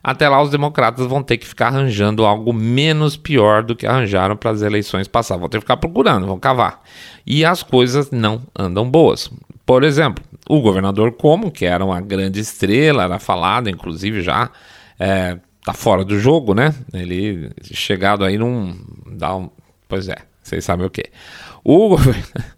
Até 0.03 0.29
lá, 0.29 0.39
os 0.39 0.51
democratas 0.51 1.07
vão 1.07 1.23
ter 1.23 1.37
que 1.37 1.47
ficar 1.47 1.67
arranjando 1.67 2.25
algo 2.25 2.53
menos 2.53 3.17
pior 3.17 3.63
do 3.63 3.75
que 3.75 3.87
arranjaram 3.87 4.37
para 4.37 4.51
as 4.51 4.61
eleições 4.61 5.07
passadas. 5.07 5.39
Vão 5.39 5.49
ter 5.49 5.57
que 5.57 5.61
ficar 5.61 5.77
procurando, 5.77 6.27
vão 6.27 6.37
cavar. 6.37 6.83
E 7.25 7.43
as 7.43 7.63
coisas 7.63 8.11
não 8.11 8.43
andam 8.55 8.87
boas. 8.87 9.31
Por 9.65 9.83
exemplo, 9.83 10.23
o 10.47 10.61
governador 10.61 11.11
Como, 11.13 11.49
que 11.49 11.65
era 11.65 11.83
uma 11.83 11.99
grande 11.99 12.39
estrela, 12.39 13.05
era 13.05 13.17
falado, 13.17 13.67
inclusive 13.67 14.21
já, 14.21 14.51
é, 14.99 15.39
tá 15.63 15.73
fora 15.73 16.05
do 16.05 16.19
jogo, 16.19 16.53
né? 16.53 16.71
Ele 16.93 17.51
chegado 17.63 18.23
aí 18.23 18.37
num. 18.37 18.79
Dá 19.07 19.35
um, 19.35 19.49
pois 19.89 20.07
é, 20.07 20.17
vocês 20.43 20.63
sabem 20.63 20.85
o 20.85 20.89
que. 20.89 21.05
O 21.63 21.89
governador. 21.89 22.54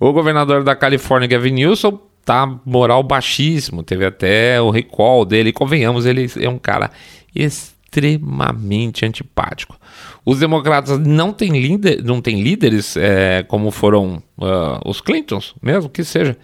O 0.00 0.12
governador 0.12 0.62
da 0.62 0.76
Califórnia, 0.76 1.28
Gavin 1.28 1.52
Newsom, 1.52 1.98
tá 2.24 2.46
moral 2.64 3.02
baixíssimo. 3.02 3.82
Teve 3.82 4.04
até 4.04 4.60
o 4.60 4.70
recall 4.70 5.24
dele. 5.24 5.52
Convenhamos, 5.52 6.06
ele 6.06 6.30
é 6.40 6.48
um 6.48 6.58
cara 6.58 6.90
extremamente 7.34 9.04
antipático. 9.04 9.78
Os 10.24 10.38
democratas 10.38 10.98
não 10.98 11.32
têm, 11.32 11.50
líder, 11.52 12.04
não 12.04 12.20
têm 12.20 12.42
líderes 12.42 12.96
é, 12.96 13.42
como 13.44 13.70
foram 13.70 14.22
uh, 14.36 14.78
os 14.84 15.00
Clintons, 15.00 15.54
mesmo 15.62 15.88
que 15.88 16.04
seja. 16.04 16.36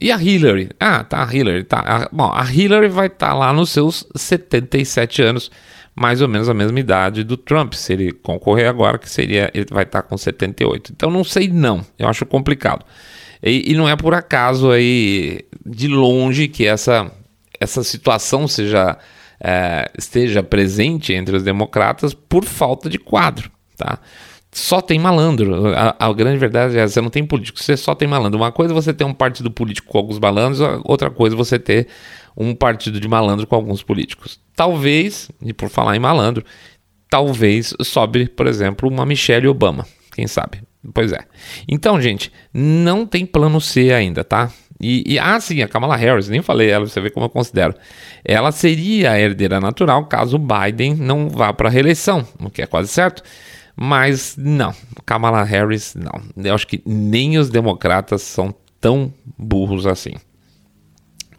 E 0.00 0.10
a 0.10 0.20
Hillary? 0.20 0.70
Ah, 0.80 1.04
tá, 1.04 1.22
a 1.22 1.34
Hillary. 1.34 1.64
Tá. 1.64 1.78
A, 1.78 2.08
bom, 2.12 2.30
a 2.34 2.44
Hillary 2.44 2.88
vai 2.88 3.06
estar 3.06 3.28
tá 3.28 3.34
lá 3.34 3.52
nos 3.52 3.70
seus 3.70 4.06
77 4.16 5.22
anos 5.22 5.50
mais 5.94 6.20
ou 6.20 6.28
menos 6.28 6.48
a 6.48 6.54
mesma 6.54 6.78
idade 6.80 7.22
do 7.22 7.36
Trump. 7.36 7.74
Se 7.74 7.92
ele 7.92 8.12
concorrer 8.12 8.68
agora, 8.68 8.98
que 8.98 9.08
seria, 9.08 9.50
ele 9.54 9.66
vai 9.70 9.84
estar 9.84 10.02
com 10.02 10.16
78. 10.16 10.92
Então 10.92 11.10
não 11.10 11.24
sei 11.24 11.48
não, 11.48 11.84
eu 11.98 12.08
acho 12.08 12.26
complicado. 12.26 12.84
E, 13.42 13.72
e 13.72 13.74
não 13.74 13.88
é 13.88 13.94
por 13.94 14.14
acaso 14.14 14.70
aí 14.70 15.40
de 15.64 15.88
longe 15.88 16.48
que 16.48 16.66
essa, 16.66 17.10
essa 17.60 17.84
situação 17.84 18.48
seja 18.48 18.98
é, 19.40 19.90
esteja 19.98 20.42
presente 20.42 21.12
entre 21.12 21.36
os 21.36 21.42
democratas 21.42 22.14
por 22.14 22.44
falta 22.44 22.88
de 22.88 22.98
quadro, 22.98 23.50
tá? 23.76 23.98
Só 24.50 24.80
tem 24.80 25.00
malandro. 25.00 25.74
A, 25.74 25.96
a, 25.98 26.12
grande 26.12 26.38
verdade 26.38 26.78
é 26.78 26.86
você 26.86 27.00
não 27.00 27.10
tem 27.10 27.26
político, 27.26 27.60
você 27.60 27.76
só 27.76 27.92
tem 27.92 28.06
malandro. 28.06 28.38
Uma 28.38 28.52
coisa 28.52 28.72
é 28.72 28.74
você 28.74 28.94
ter 28.94 29.02
um 29.02 29.12
partido 29.12 29.50
político 29.50 29.88
com 29.88 29.98
alguns 29.98 30.18
malandros, 30.18 30.60
outra 30.84 31.10
coisa 31.10 31.34
é 31.34 31.36
você 31.36 31.58
ter 31.58 31.88
um 32.36 32.54
partido 32.54 33.00
de 33.00 33.08
malandro 33.08 33.46
com 33.46 33.54
alguns 33.54 33.82
políticos. 33.82 34.40
Talvez, 34.54 35.30
e 35.42 35.52
por 35.52 35.68
falar 35.68 35.96
em 35.96 36.00
malandro, 36.00 36.44
talvez 37.08 37.74
sobe, 37.82 38.28
por 38.28 38.46
exemplo, 38.46 38.88
uma 38.88 39.06
Michelle 39.06 39.48
Obama. 39.48 39.86
Quem 40.12 40.26
sabe? 40.26 40.62
Pois 40.92 41.12
é. 41.12 41.20
Então, 41.66 42.00
gente, 42.00 42.30
não 42.52 43.06
tem 43.06 43.24
plano 43.24 43.60
C 43.60 43.92
ainda, 43.92 44.22
tá? 44.22 44.50
E, 44.80 45.14
e, 45.14 45.18
ah, 45.18 45.40
sim, 45.40 45.62
a 45.62 45.68
Kamala 45.68 45.96
Harris, 45.96 46.28
nem 46.28 46.42
falei 46.42 46.68
ela, 46.68 46.86
você 46.86 47.00
vê 47.00 47.08
como 47.08 47.26
eu 47.26 47.30
considero. 47.30 47.74
Ela 48.24 48.52
seria 48.52 49.12
a 49.12 49.20
herdeira 49.20 49.60
natural 49.60 50.04
caso 50.06 50.38
Biden 50.38 50.94
não 50.94 51.28
vá 51.28 51.52
para 51.52 51.68
a 51.68 51.72
reeleição, 51.72 52.26
o 52.38 52.50
que 52.50 52.62
é 52.62 52.66
quase 52.66 52.88
certo. 52.88 53.22
Mas 53.76 54.36
não, 54.36 54.74
Kamala 55.06 55.42
Harris 55.42 55.94
não. 55.94 56.20
Eu 56.36 56.54
acho 56.54 56.66
que 56.66 56.82
nem 56.84 57.38
os 57.38 57.48
democratas 57.48 58.22
são 58.22 58.54
tão 58.80 59.12
burros 59.38 59.86
assim. 59.86 60.14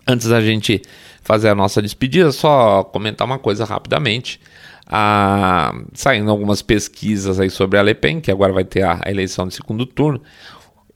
Antes 0.08 0.28
da 0.28 0.40
gente 0.42 0.82
fazer 1.22 1.50
a 1.50 1.56
nossa 1.56 1.82
despedida, 1.82 2.32
só 2.32 2.84
comentar 2.84 3.26
uma 3.26 3.40
coisa 3.40 3.66
rapidamente. 3.66 4.40
Ah, 4.88 5.74
saindo 5.94 6.30
algumas 6.30 6.62
pesquisas 6.62 7.40
aí 7.40 7.50
sobre 7.50 7.80
a 7.80 7.84
Le 7.84 7.96
Pen, 7.96 8.22
que 8.22 8.30
agora 8.30 8.54
vai 8.54 8.64
ter 8.64 8.84
a, 8.84 9.02
eleição 9.08 9.48
de 9.48 9.56
segundo 9.56 9.86
turno. 9.86 10.22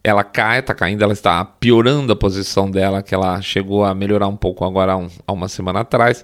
Ela 0.04 0.24
cai, 0.24 0.60
está 0.60 0.76
caindo, 0.76 1.04
ela 1.04 1.12
está 1.12 1.44
piorando 1.44 2.14
a 2.14 2.16
posição 2.16 2.70
dela, 2.70 3.02
que 3.02 3.14
ela 3.14 3.42
chegou 3.42 3.84
a 3.84 3.94
melhorar 3.96 4.28
um 4.28 4.38
pouco 4.38 4.64
agora 4.64 4.96
um, 4.96 5.10
há 5.26 5.34
uma 5.34 5.48
semana 5.48 5.80
atrás. 5.80 6.24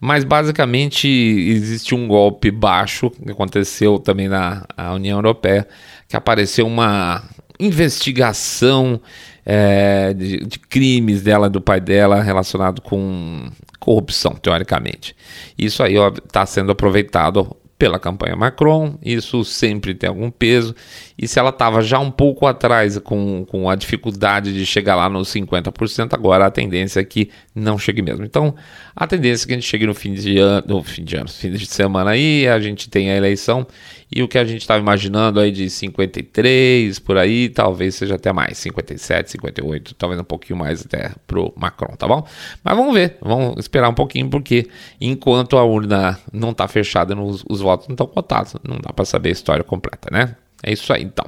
Mas 0.00 0.24
basicamente 0.24 1.06
existe 1.06 1.94
um 1.94 2.08
golpe 2.08 2.50
baixo 2.50 3.10
que 3.10 3.30
aconteceu 3.30 3.98
também 3.98 4.28
na 4.28 4.64
União 4.94 5.18
Europeia, 5.18 5.68
que 6.08 6.16
apareceu 6.16 6.66
uma 6.66 7.22
investigação 7.60 9.00
é, 9.44 10.14
de, 10.14 10.38
de, 10.38 10.58
crimes 10.58 11.22
dela, 11.22 11.50
do 11.50 11.60
pai 11.60 11.80
dela, 11.80 12.22
relacionado 12.22 12.80
com 12.80 13.50
corrupção, 13.78 14.32
teoricamente. 14.34 15.16
Isso 15.58 15.82
aí 15.82 15.94
está 15.96 16.46
sendo 16.46 16.72
aproveitado 16.72 17.56
pela 17.82 17.98
campanha 17.98 18.36
Macron, 18.36 18.96
isso 19.02 19.44
sempre 19.44 19.92
tem 19.92 20.08
algum 20.08 20.30
peso, 20.30 20.72
e 21.18 21.26
se 21.26 21.36
ela 21.40 21.48
estava 21.50 21.82
já 21.82 21.98
um 21.98 22.12
pouco 22.12 22.46
atrás 22.46 22.96
com, 23.00 23.44
com 23.44 23.68
a 23.68 23.74
dificuldade 23.74 24.54
de 24.54 24.64
chegar 24.64 24.94
lá 24.94 25.08
nos 25.08 25.34
50%, 25.34 26.14
agora 26.14 26.46
a 26.46 26.50
tendência 26.52 27.00
é 27.00 27.04
que 27.04 27.28
não 27.52 27.76
chegue 27.76 28.00
mesmo. 28.00 28.24
Então, 28.24 28.54
a 28.94 29.04
tendência 29.04 29.44
é 29.44 29.46
que 29.48 29.52
a 29.54 29.56
gente 29.56 29.66
chegue 29.66 29.84
no 29.84 29.94
fim 29.94 30.14
de 30.14 30.38
ano, 30.38 30.64
no 30.68 30.82
fim 30.84 31.02
de 31.02 31.16
ano, 31.16 31.28
fim 31.28 31.50
de 31.50 31.66
semana 31.66 32.12
aí, 32.12 32.46
a 32.46 32.60
gente 32.60 32.88
tem 32.88 33.10
a 33.10 33.16
eleição 33.16 33.66
e 34.14 34.22
o 34.22 34.28
que 34.28 34.36
a 34.36 34.44
gente 34.44 34.60
estava 34.60 34.78
imaginando 34.78 35.40
aí 35.40 35.50
de 35.50 35.70
53 35.70 36.98
por 36.98 37.16
aí, 37.16 37.48
talvez 37.48 37.94
seja 37.94 38.16
até 38.16 38.30
mais, 38.30 38.58
57, 38.58 39.30
58, 39.30 39.94
talvez 39.94 40.20
um 40.20 40.24
pouquinho 40.24 40.58
mais 40.58 40.84
até 40.84 41.12
pro 41.26 41.52
Macron, 41.56 41.96
tá 41.96 42.06
bom? 42.06 42.26
Mas 42.62 42.76
vamos 42.76 42.92
ver, 42.92 43.16
vamos 43.22 43.58
esperar 43.58 43.88
um 43.88 43.94
pouquinho, 43.94 44.28
porque 44.28 44.68
enquanto 45.00 45.56
a 45.56 45.64
urna 45.64 46.20
não 46.30 46.50
está 46.50 46.68
fechada, 46.68 47.18
os, 47.18 47.42
os 47.48 47.62
votos 47.62 47.71
não 47.88 47.94
estão 47.94 48.06
contados, 48.06 48.54
não 48.62 48.78
dá 48.78 48.92
para 48.92 49.04
saber 49.04 49.30
a 49.30 49.32
história 49.32 49.64
completa, 49.64 50.08
né? 50.10 50.36
É 50.62 50.72
isso 50.72 50.92
aí, 50.92 51.02
então. 51.02 51.26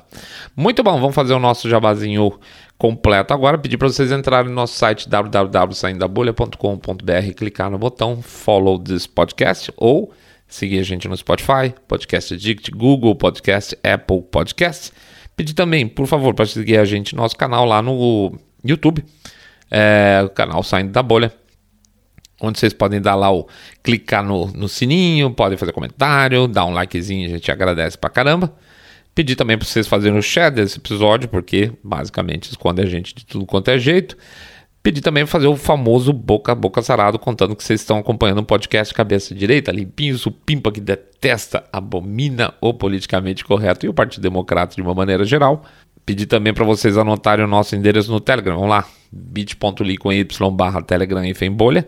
Muito 0.57 0.81
bom, 0.83 0.99
vamos 1.01 1.15
fazer 1.15 1.35
o 1.35 1.41
nosso 1.41 1.69
jabazinho 1.69 2.39
completo 2.79 3.35
agora. 3.35 3.59
Pedir 3.59 3.77
para 3.77 3.89
vocês 3.89 4.11
entrarem 4.13 4.49
no 4.49 4.55
nosso 4.55 4.75
site 4.75 5.09
www.saindabolha.com.br, 5.09 7.35
clicar 7.37 7.69
no 7.69 7.79
botão 7.79 8.23
Follow 8.23 8.79
this 8.79 9.09
podcast 9.09 9.73
ou 9.77 10.13
seguir 10.47 10.79
a 10.79 10.85
gente 10.85 11.09
no 11.09 11.17
Spotify, 11.17 11.75
Podcast 11.89 12.35
Addict, 12.35 12.71
Google 12.71 13.17
Podcast, 13.17 13.77
Apple 13.83 14.23
Podcast. 14.23 14.93
Pedir 15.37 15.55
também, 15.55 15.89
por 15.89 16.07
favor, 16.07 16.33
para 16.33 16.47
seguir 16.47 16.79
a 16.79 16.85
gente 16.85 17.17
no 17.17 17.23
nosso 17.23 17.37
canal 17.37 17.65
lá 17.65 17.83
no 17.83 18.39
YouTube, 18.65 19.05
é, 19.69 20.23
o 20.25 20.29
canal 20.29 20.63
Saindo 20.63 20.93
da 20.93 21.03
Bolha. 21.03 21.33
Onde 22.41 22.59
vocês 22.59 22.73
podem 22.73 23.01
dar 23.01 23.15
lá 23.15 23.33
o 23.33 23.47
clicar 23.83 24.25
no, 24.25 24.47
no 24.49 24.69
sininho, 24.69 25.31
podem 25.31 25.57
fazer 25.57 25.73
comentário, 25.73 26.47
dar 26.47 26.65
um 26.67 26.73
likezinho, 26.73 27.27
a 27.27 27.31
gente 27.31 27.51
agradece 27.51 27.97
pra 27.97 28.11
caramba. 28.11 28.53
Pedir 29.15 29.37
também 29.37 29.57
para 29.57 29.67
vocês 29.67 29.87
fazerem 29.87 30.19
o 30.19 30.23
share 30.23 30.53
desse 30.53 30.79
episódio, 30.79 31.29
porque 31.29 31.71
basicamente 31.85 32.51
esconde 32.51 32.83
a 32.83 32.87
gente 32.87 33.15
de 33.15 33.25
tudo 33.25 33.47
quanto 33.47 33.71
é 33.71 33.79
jeito. 33.79 34.17
Pedir 34.83 35.01
também 35.01 35.25
para 35.25 35.31
fazer 35.31 35.47
o 35.47 35.57
famoso 35.57 36.13
boca 36.13 36.53
a 36.53 36.55
boca 36.55 36.83
sarado, 36.83 37.19
contando 37.19 37.55
que 37.55 37.63
vocês 37.63 37.81
estão 37.81 37.97
acompanhando 37.99 38.41
um 38.41 38.45
podcast 38.45 38.93
cabeça 38.93 39.35
direita, 39.35 39.71
limpinho, 39.71 40.19
supimpa, 40.19 40.71
que 40.73 40.81
detesta, 40.81 41.65
abomina 41.73 42.53
o 42.61 42.75
politicamente 42.75 43.45
correto 43.45 43.87
e 43.87 43.89
o 43.89 43.95
Partido 43.95 44.23
Democrata 44.23 44.75
de 44.75 44.83
uma 44.83 44.95
maneira 44.95 45.25
geral. 45.25 45.65
Pedir 46.05 46.27
também 46.27 46.53
para 46.53 46.65
vocês 46.65 46.99
anotarem 46.99 47.45
o 47.45 47.49
nosso 47.49 47.75
endereço 47.77 48.11
no 48.11 48.21
Telegram. 48.21 48.57
Vamos 48.57 48.69
lá, 48.69 48.85
bit.ly 49.11 49.97
com 49.97 50.13
y 50.13 50.51
barra 50.53 50.83
Telegram 50.83 51.25
e 51.25 51.51
bolha 51.51 51.87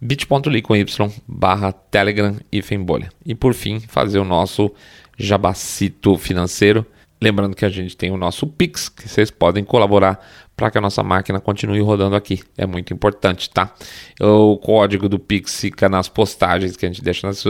bit.ly 0.00 0.62
com 0.62 0.76
y 0.76 0.84
barra 1.26 1.72
Telegram 1.72 2.36
e 2.52 2.60
bolha. 2.78 3.10
E 3.24 3.34
por 3.34 3.54
fim, 3.54 3.80
fazer 3.80 4.18
o 4.18 4.24
nosso 4.24 4.72
jabacito 5.16 6.16
financeiro. 6.16 6.86
Lembrando 7.20 7.56
que 7.56 7.64
a 7.64 7.68
gente 7.68 7.96
tem 7.96 8.12
o 8.12 8.16
nosso 8.16 8.46
Pix, 8.46 8.88
que 8.88 9.08
vocês 9.08 9.28
podem 9.28 9.64
colaborar 9.64 10.24
para 10.56 10.70
que 10.70 10.78
a 10.78 10.80
nossa 10.80 11.02
máquina 11.02 11.40
continue 11.40 11.80
rodando 11.80 12.14
aqui. 12.14 12.42
É 12.56 12.64
muito 12.64 12.92
importante, 12.92 13.50
tá? 13.50 13.74
O 14.20 14.56
código 14.56 15.08
do 15.08 15.18
Pix 15.18 15.60
fica 15.60 15.88
nas 15.88 16.08
postagens 16.08 16.76
que 16.76 16.86
a 16.86 16.88
gente 16.88 17.02
deixa 17.02 17.26
nas 17.26 17.44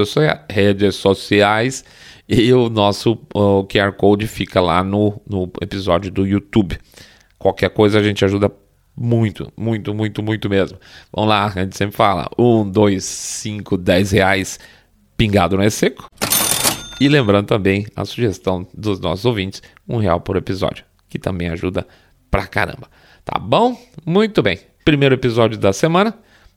redes 0.48 0.94
sociais 0.96 1.84
e 2.28 2.52
o 2.52 2.68
nosso 2.70 3.18
o 3.34 3.64
QR 3.64 3.92
Code 3.92 4.26
fica 4.26 4.60
lá 4.60 4.82
no, 4.82 5.20
no 5.28 5.50
episódio 5.60 6.10
do 6.10 6.26
YouTube. 6.26 6.78
Qualquer 7.38 7.70
coisa 7.70 7.98
a 7.98 8.02
gente 8.02 8.24
ajuda 8.24 8.50
muito, 8.98 9.52
muito, 9.56 9.94
muito, 9.94 10.22
muito 10.22 10.50
mesmo. 10.50 10.76
Vamos 11.12 11.30
lá, 11.30 11.46
a 11.46 11.50
gente 11.50 11.76
sempre 11.76 11.96
fala: 11.96 12.28
um, 12.36 12.68
dois, 12.68 13.04
cinco, 13.04 13.76
dez 13.76 14.10
reais 14.10 14.58
pingado 15.16 15.56
não 15.56 15.62
é 15.62 15.70
seco. 15.70 16.10
E 17.00 17.08
lembrando 17.08 17.46
também 17.46 17.86
a 17.94 18.04
sugestão 18.04 18.66
dos 18.74 18.98
nossos 18.98 19.24
ouvintes, 19.24 19.62
um 19.88 19.98
real 19.98 20.20
por 20.20 20.36
episódio, 20.36 20.84
que 21.08 21.18
também 21.18 21.48
ajuda 21.48 21.86
pra 22.28 22.44
caramba. 22.46 22.88
Tá 23.24 23.38
bom? 23.38 23.80
Muito 24.04 24.42
bem. 24.42 24.58
Primeiro 24.84 25.14
episódio 25.14 25.56
da 25.58 25.72
semana, 25.72 26.12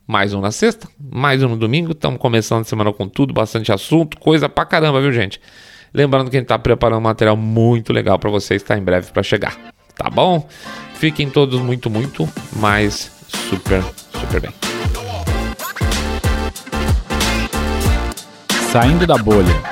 mais 0.07 0.33
um 0.33 0.41
na 0.41 0.51
sexta, 0.51 0.87
mais 0.99 1.43
um 1.43 1.49
no 1.49 1.57
domingo. 1.57 1.91
Estamos 1.91 2.19
começando 2.19 2.61
a 2.61 2.63
semana 2.63 2.91
com 2.91 3.07
tudo, 3.07 3.33
bastante 3.33 3.71
assunto, 3.71 4.17
coisa 4.17 4.49
pra 4.49 4.65
caramba, 4.65 4.99
viu, 4.99 5.11
gente? 5.11 5.39
Lembrando 5.93 6.31
que 6.31 6.37
a 6.37 6.39
gente 6.39 6.47
tá 6.47 6.57
preparando 6.57 6.99
um 6.99 7.03
material 7.03 7.37
muito 7.37 7.93
legal 7.93 8.17
para 8.17 8.31
vocês, 8.31 8.63
está 8.63 8.75
em 8.77 8.81
breve 8.81 9.11
para 9.11 9.21
chegar. 9.21 9.70
Tá 9.95 10.09
bom? 10.09 10.47
Fiquem 10.95 11.29
todos 11.29 11.59
muito, 11.59 11.89
muito, 11.89 12.29
mas 12.53 13.11
super, 13.27 13.83
super 14.19 14.41
bem. 14.41 14.51
Saindo 18.71 19.05
da 19.05 19.17
bolha. 19.17 19.70